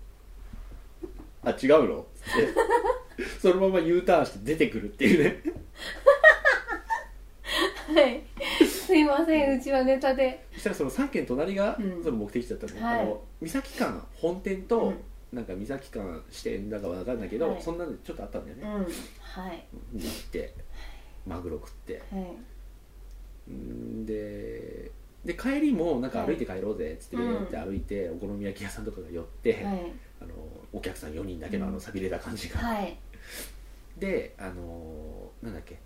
[1.42, 2.54] 「あ違うの?」っつって
[3.40, 5.42] そのまま U ターンして出てくるっていうね。
[7.94, 8.22] はい。
[8.66, 10.46] すいませんうちはネタで。
[10.52, 12.02] そしたらその3軒隣がうん。
[12.02, 13.00] その目的地だったの,、はい。
[13.00, 14.94] あの三崎館本店と、うん。
[15.32, 17.62] なんか三崎館支店だかわかんないけど、はい。
[17.62, 18.70] そんなのちょっとあったんだよね、うん。
[19.20, 19.66] はい。
[19.94, 20.54] 行って
[21.26, 22.02] マグロ食って。
[22.10, 23.52] はい。
[23.52, 24.90] んで
[25.24, 29.92] で帰りもなんか歩いて帰ろうぜっつってって歩いて、お好み焼き屋さんとかが寄って、はい。
[30.22, 30.32] あの
[30.72, 32.96] お客さん4人だけのあの寂れた感じが、はい
[33.98, 35.78] であのなんだっけ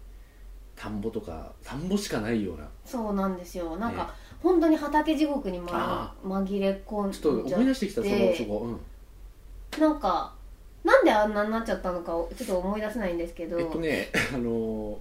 [0.76, 2.68] 田んぼとか田んぼしかないような。
[2.84, 3.76] そうなんですよ。
[3.76, 4.08] なんか、ね。
[4.42, 8.78] 本当に畑地獄に、まあ、紛れ込んちょっと思い出してきたそのでそこ、
[9.76, 10.34] うん、なんか
[10.82, 13.58] なんであんなになっちゃったのかをちょっと思い出せないんですけど。
[13.58, 14.98] えっとね あの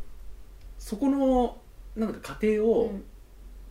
[0.80, 1.58] そこの
[1.96, 3.04] なんか家庭を、うん。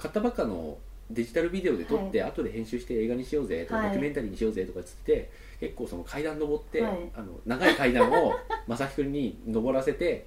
[0.03, 0.77] 買ったばっかの
[1.12, 3.86] デジタルビデオで撮って、後で編集して映画にしようぜとか、はい。
[3.88, 6.92] ドキュメンタリーにしようぜとかっつって結構その階段登って、はい。
[7.14, 8.34] あの長い階段を
[8.66, 10.26] 正輝君に登らせて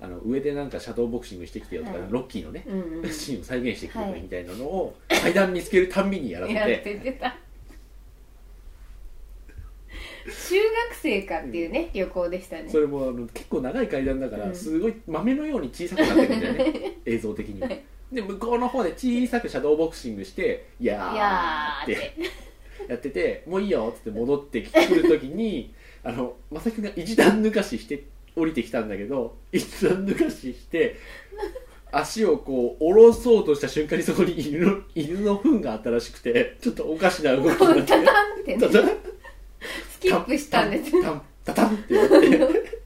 [0.00, 2.08] あの上でなんかシャドーボクシングしてきてよとか、はい。
[2.10, 3.10] ロッキーのね、うんうん。
[3.10, 7.36] シーンを再現してきてくれはいみたいなのを階段見つけるたんびにやらせやてっててた。
[10.24, 12.68] 中学生かっていうね、旅行でしたね。
[12.68, 14.54] それもあの結構長い階段だから、うん。
[14.54, 16.98] すごい豆のように小さくなってるんだよね。
[17.04, 17.68] 映像的には。
[17.68, 17.82] はい
[18.12, 21.94] で向こうの方で小さくシャドーボクシングして「いやー」って。
[21.94, 22.50] て。
[22.88, 28.04] やってて「もういいよ」っつって戻ってきてくる時に あの正樹君が一段抜かしして
[28.34, 30.96] 降りてきたんだけど一段抜かしして
[31.92, 37.94] 足をこう下ろそうとした瞬間にそこに犬の犬の糞があったらしくてちょっとおかしな動きこになって。
[37.94, 38.96] うタタンってね。
[39.90, 41.02] スキップしたんです。
[41.02, 42.79] タンタタンってやって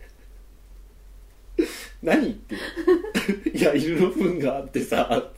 [2.04, 2.54] 何って。
[3.56, 5.30] いや犬の糞があってさ。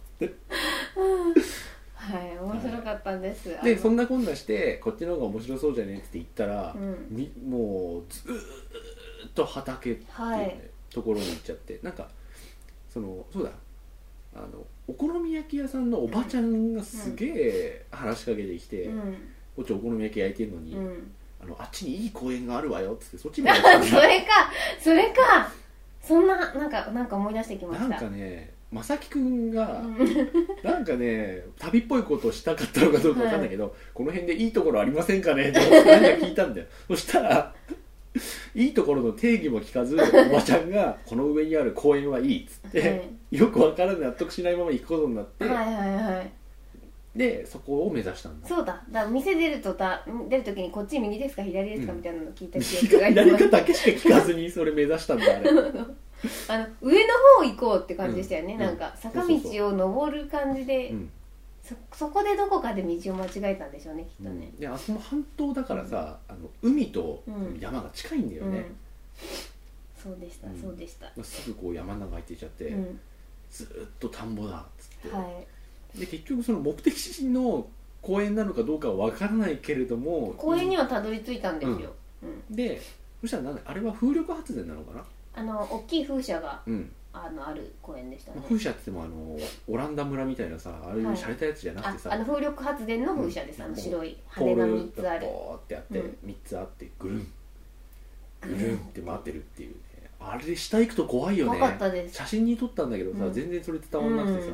[1.95, 3.65] はい面白かったんです、あの。
[3.65, 7.07] でそんなこんなしてこっちの方が面白そうじゃねって言ったら、うん。
[7.11, 10.61] みもうずーっと畑っていう、ねはい。
[10.91, 11.79] ところに行っちゃって。
[11.83, 12.09] なんか
[12.93, 13.51] そのそうだ。
[14.35, 19.15] あのお好み焼き屋さんのおばちゃんがすげえ話しかけてきて、うん。
[19.55, 21.13] こっちお好み焼き焼いてるのに、うん。
[21.41, 24.27] あのあっちにいい公園があるわよっつってそっちに行ったん それか
[24.81, 25.53] それか
[26.07, 29.97] そんななんかなんか思い出してきまなんしたかね正樹くんが、うん。
[30.63, 35.51] なんかね旅っぽいことをしたかったのかどうかわかんないけど、この辺でいいところありませんかね？
[35.51, 36.67] って何か聞いたんだよ。
[36.89, 37.55] そしたら
[38.55, 43.39] いいところの定義も聞かずおばちゃんがこの上にある公園はいいっつって、はい。
[43.39, 46.31] よくわからない納得しないまま行くことになって、はいはいはい
[47.17, 48.83] でそこを目指したんだそうだ。
[48.91, 51.99] だから店出るとた出るときにこっち右ですか左ですかうん。
[51.99, 53.49] みたいなの聞いた記があります。
[53.49, 55.51] 側だけしか聞かずにそれ目指したんだあれ
[56.49, 58.61] あの上の方行こうって感じでしたよね、うん。
[58.61, 59.35] なんか坂道
[59.69, 61.11] を登る感じで、うん。
[61.63, 67.59] そそこでどこかで道を間違えたんでしょうねきっとね、であそこ半島だからさ、あの海とうん。
[67.61, 68.53] 山が近いんだようん。
[68.53, 68.67] ね、
[69.97, 70.61] そうでした、うん。
[70.61, 73.01] そうでした、すぐこう山の中入っていっちゃって、うん。
[73.51, 75.47] ずーっと田んぼだっつって、はい
[75.99, 77.67] で結局その目的地の
[78.03, 81.93] 公園なのかどうかは分からないけれども公園にはたどり着いたんですよ、
[82.23, 82.55] うん。
[82.55, 82.81] で
[83.21, 85.05] そしたらなんだあれは風力発電なのかな？
[85.35, 86.93] あの大きい風車がうん。
[87.19, 88.37] あのある公園でしたね。
[88.41, 89.39] まあ風車って言ってもあの
[89.69, 91.17] オランダ村みたいなさああいうはい。
[91.17, 93.65] 洒落たやつじゃなくあてさ、あの風力発電の風車です、うん。
[93.65, 95.21] あの白い羽がル3つある。
[95.27, 96.17] ボーってあって、うん。
[96.27, 97.33] 3つあってぐるん。
[98.43, 99.77] ぐぐるんって回ってるっていうね。
[100.21, 101.59] あれ下行くと怖いよね。
[102.13, 103.33] 写真に撮ったんだけどさ、うん。
[103.33, 104.53] 全然それ伝わんなくてさ、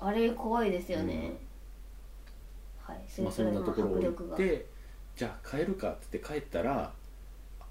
[0.00, 1.36] あれ怖いですよね、
[2.82, 3.00] はい。
[3.08, 4.34] そまあ、そんなところを行迫力が。
[4.34, 4.66] って
[5.16, 6.92] じゃあ帰るかっつって帰ったら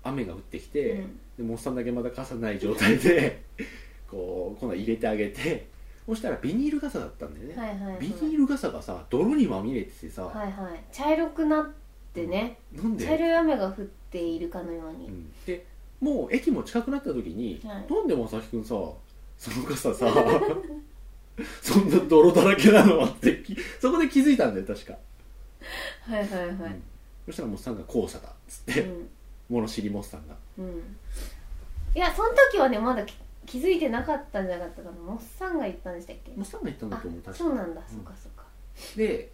[0.03, 1.19] 雨が降ってきて、うん。
[1.37, 3.41] でモッさんだけまだ傘ない状態で
[4.09, 5.67] こう今度は入れてあげて
[6.05, 8.01] そしたらビニール傘だったんだよね、はいはいはい。
[8.01, 10.83] ビニール傘がさ泥にまみれててさ、はいはい。
[10.91, 11.69] 茶色くなっ
[12.13, 13.05] てね、なんで？
[13.05, 15.31] 茶色い雨が降っているかのように、うん。
[15.45, 15.65] で
[15.99, 17.91] もう駅も近くなった時に、はい。
[17.91, 18.69] なんで正樹くんさ
[19.37, 20.05] その傘さ
[21.61, 24.93] そんな泥だらけなのってきそこで気づいたんだよ確か、
[26.01, 26.83] はいはいはい、うん。
[27.25, 29.09] そしたらモッさんが黄砂だっつって、うん。
[29.49, 30.35] 物知りモッさんが。
[30.57, 30.97] うん。
[31.95, 33.15] いやその時はねまだき
[33.45, 34.97] 気づいてなかったんじゃなかったかな。
[34.97, 36.31] モッさんが言ったんでしたっけ？
[36.35, 37.95] モッさんが言ったんだあと思う確かそうなんだ、うん。
[37.95, 38.45] そうかそうか。
[38.95, 39.31] で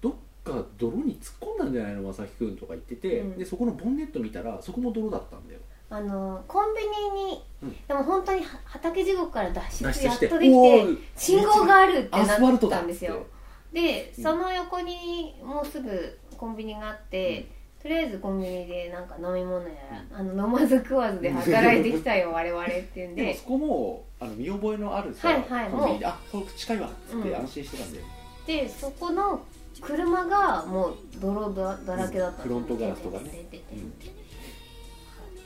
[0.00, 0.14] どっ
[0.44, 3.38] か泥に突っ込んだんじゃないの正樹くんとか言ってて、うん。
[3.38, 5.60] でそこのボンネット見たらそこも泥だったんだよ
[5.92, 7.76] あのコンビニに、うん。
[7.86, 10.86] でも本当には畑地獄から脱脱出やっとできて
[11.16, 13.26] 信号があるってなったんですよ。
[13.72, 17.48] でその横にもうすぐコンビニがあって、
[17.82, 19.74] とりあえずコンビニでなんか飲み物や
[20.10, 23.22] ら、あの飲まず食わずで働いてきたよ我々っていうんで。
[23.24, 25.98] でもそこもあの見覚えのあるさ、はいはいコンビニ。
[25.98, 27.36] であそう近いわっつってうん。
[27.36, 28.04] 安心してたんだよ、
[28.46, 29.44] でそこの
[29.80, 32.48] 車がもう泥だだらけだったんですよ。
[32.48, 33.46] フロントガラスとかね。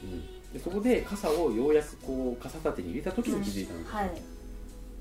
[0.05, 4.11] うんでそこで傘をようやくこう傘立てに入れた時に気づいたんですよ、はい。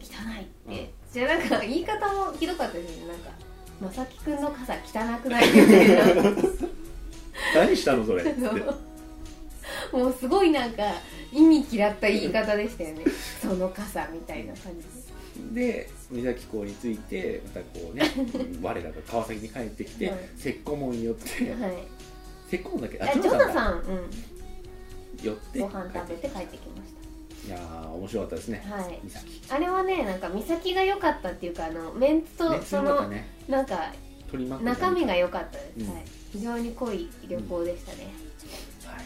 [0.01, 3.07] 汚いって、じゃあなんか言い方もひどかったですね。
[3.07, 3.29] なんか
[3.79, 6.31] 「まさきくんの傘汚くない」みたいな。
[7.55, 8.41] 何したのそれって。
[9.91, 10.83] もうすごいなんか
[11.31, 13.03] 意味嫌った言い方でしたよね。
[13.41, 15.53] その傘みたいな感じ。
[15.55, 18.03] で三崎港に着いてまたこうね
[18.61, 20.19] 我らが川崎に帰ってきて、はい。
[20.37, 21.45] 石膏門寄って。
[21.45, 21.73] ではい。
[22.47, 22.99] 石膏門だっけ？
[23.01, 23.53] あジョナだ。
[23.53, 23.81] さん、う
[25.23, 26.93] 寄ってん、ご飯食べて帰ってきまし
[27.47, 28.65] いやー面白かったですね。
[28.69, 28.99] たはい。
[29.49, 32.61] あれはねなんか美咲が良かったっていうかあのメンツとね。
[32.63, 33.91] そのねなんか
[34.63, 35.93] 中身が良かったです、うん。
[35.93, 38.07] はい、非常に濃い旅行でしたね、
[38.85, 39.03] はい。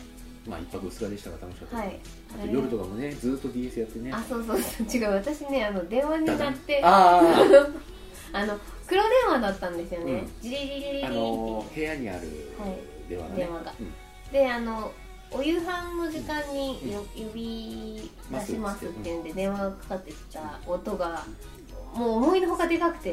[0.48, 2.00] まあ一泊二日でしたが楽しかったはい。
[2.36, 4.12] あと夜とかもねずーっと DS やってね。
[4.14, 4.88] あそうそうそう。
[4.88, 5.12] 違う。
[5.14, 7.20] 私ねあの電話になってあ
[8.34, 10.32] あの黒電話だったんですよね、うん。
[10.42, 12.20] ジリリリリリリああのー部屋にある
[12.60, 13.10] はい。
[13.10, 13.74] 電話がね、電話が。
[13.80, 14.32] うん。
[14.32, 14.92] であの
[15.32, 21.26] お夕飯の時間によ呼び出しますっていうんで電話がかかってきた音が
[21.94, 23.12] もう思いのほかでかくて、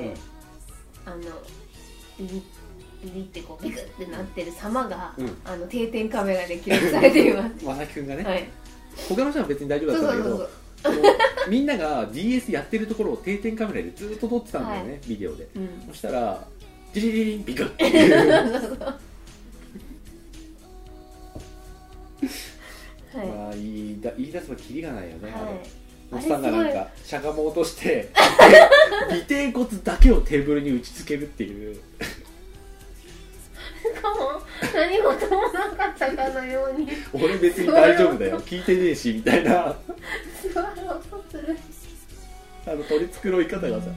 [1.06, 1.12] うん。
[1.12, 1.22] あの
[2.18, 2.42] ビリッ
[3.02, 5.36] ビリってこうビクってなってる様が、うん。
[5.44, 7.64] あの定点カメラで記録されています。
[7.64, 8.48] まさきくんがね、はい。
[9.08, 10.48] 他の人は別に大丈夫だったんだけど
[11.48, 15.48] みんなが DS やってるところを定点カメラでずーっと撮ってたんだよね、ビデオで。
[15.56, 15.68] うん。
[15.88, 16.46] そしたら
[16.92, 18.94] ジリリリンビクッっていう
[23.14, 25.42] はい、まあ言いだ言い出せばキリがないよね、はい。
[26.12, 28.10] おっさんがなんかしゃがもうとして
[29.10, 31.74] 尾てい骨だけをテーブルに打ち付けるっていう。
[31.74, 31.80] し
[34.00, 34.40] かも
[34.74, 36.88] 何事もなかったかのように。
[37.12, 38.40] 俺別に大丈夫だよ。
[38.40, 39.76] 聞いてねえしみたいな。
[40.52, 41.56] 座ろうとする
[42.66, 43.88] あの取り繕い方がさ、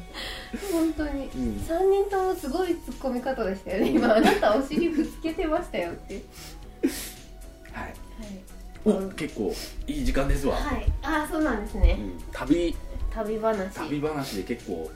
[0.73, 1.27] 本当に。
[1.27, 3.91] うん、3人ともすごい突っ込み方でしたよね。
[3.91, 6.21] 今あなたお尻ぶつけてましたよって
[8.87, 9.53] お結構
[9.85, 10.91] いい時間ですわ、はい。
[11.01, 11.97] ああそうなんですね。
[11.99, 12.75] うん、旅
[13.11, 13.75] 旅話。
[13.75, 14.89] 旅話で結構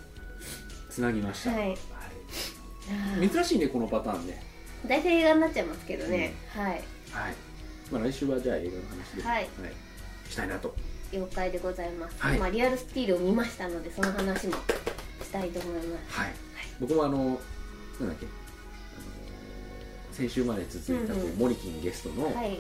[0.90, 1.60] つなぎました、はい。
[1.70, 3.30] はい。
[3.30, 4.42] 珍しいねこのパターンね。
[4.88, 6.72] 大体映画になっちゃいますけどね、はい。
[7.12, 7.36] はい、
[7.92, 9.50] まあ、来週はじゃあ映画の話で、はい。
[10.30, 10.74] したいなと。
[11.12, 12.40] 了解でございます、はい。
[12.40, 16.18] まあ、リアルスティールを見ましたのでその話もしたいと思います。
[16.20, 16.34] はい、
[16.80, 17.40] 僕もあのなんだっ
[18.18, 18.26] け。
[18.26, 18.30] あ
[20.10, 21.38] の先週まで続いたこう、うんうん。
[21.38, 22.60] モリキンゲストの、はい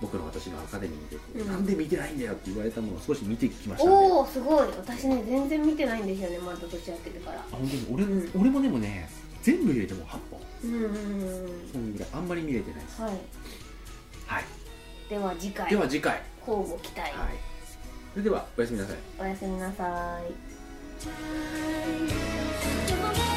[0.00, 1.46] 僕の私のアカデミーでこう、うん。
[1.48, 4.68] なんで見てないんだよって言われたものを少し見てきましたねおおすごい。
[4.68, 7.40] 私ね全然見てないんですよねまだどちらっててから。
[7.40, 7.86] あ本当に。
[7.90, 9.08] 俺,、うん俺もでもね
[9.42, 10.40] 全部入れても8本。
[10.64, 10.90] うんうんうん
[11.72, 13.00] そのぐらいあんまり見れてないです。
[13.02, 13.12] はい。
[14.26, 14.44] はい。
[15.08, 15.70] では次回。
[15.70, 17.12] では次回、はい、交互期待、
[18.12, 18.96] それではおやすみなさい。
[19.18, 20.20] おやすみなさ
[23.24, 23.27] い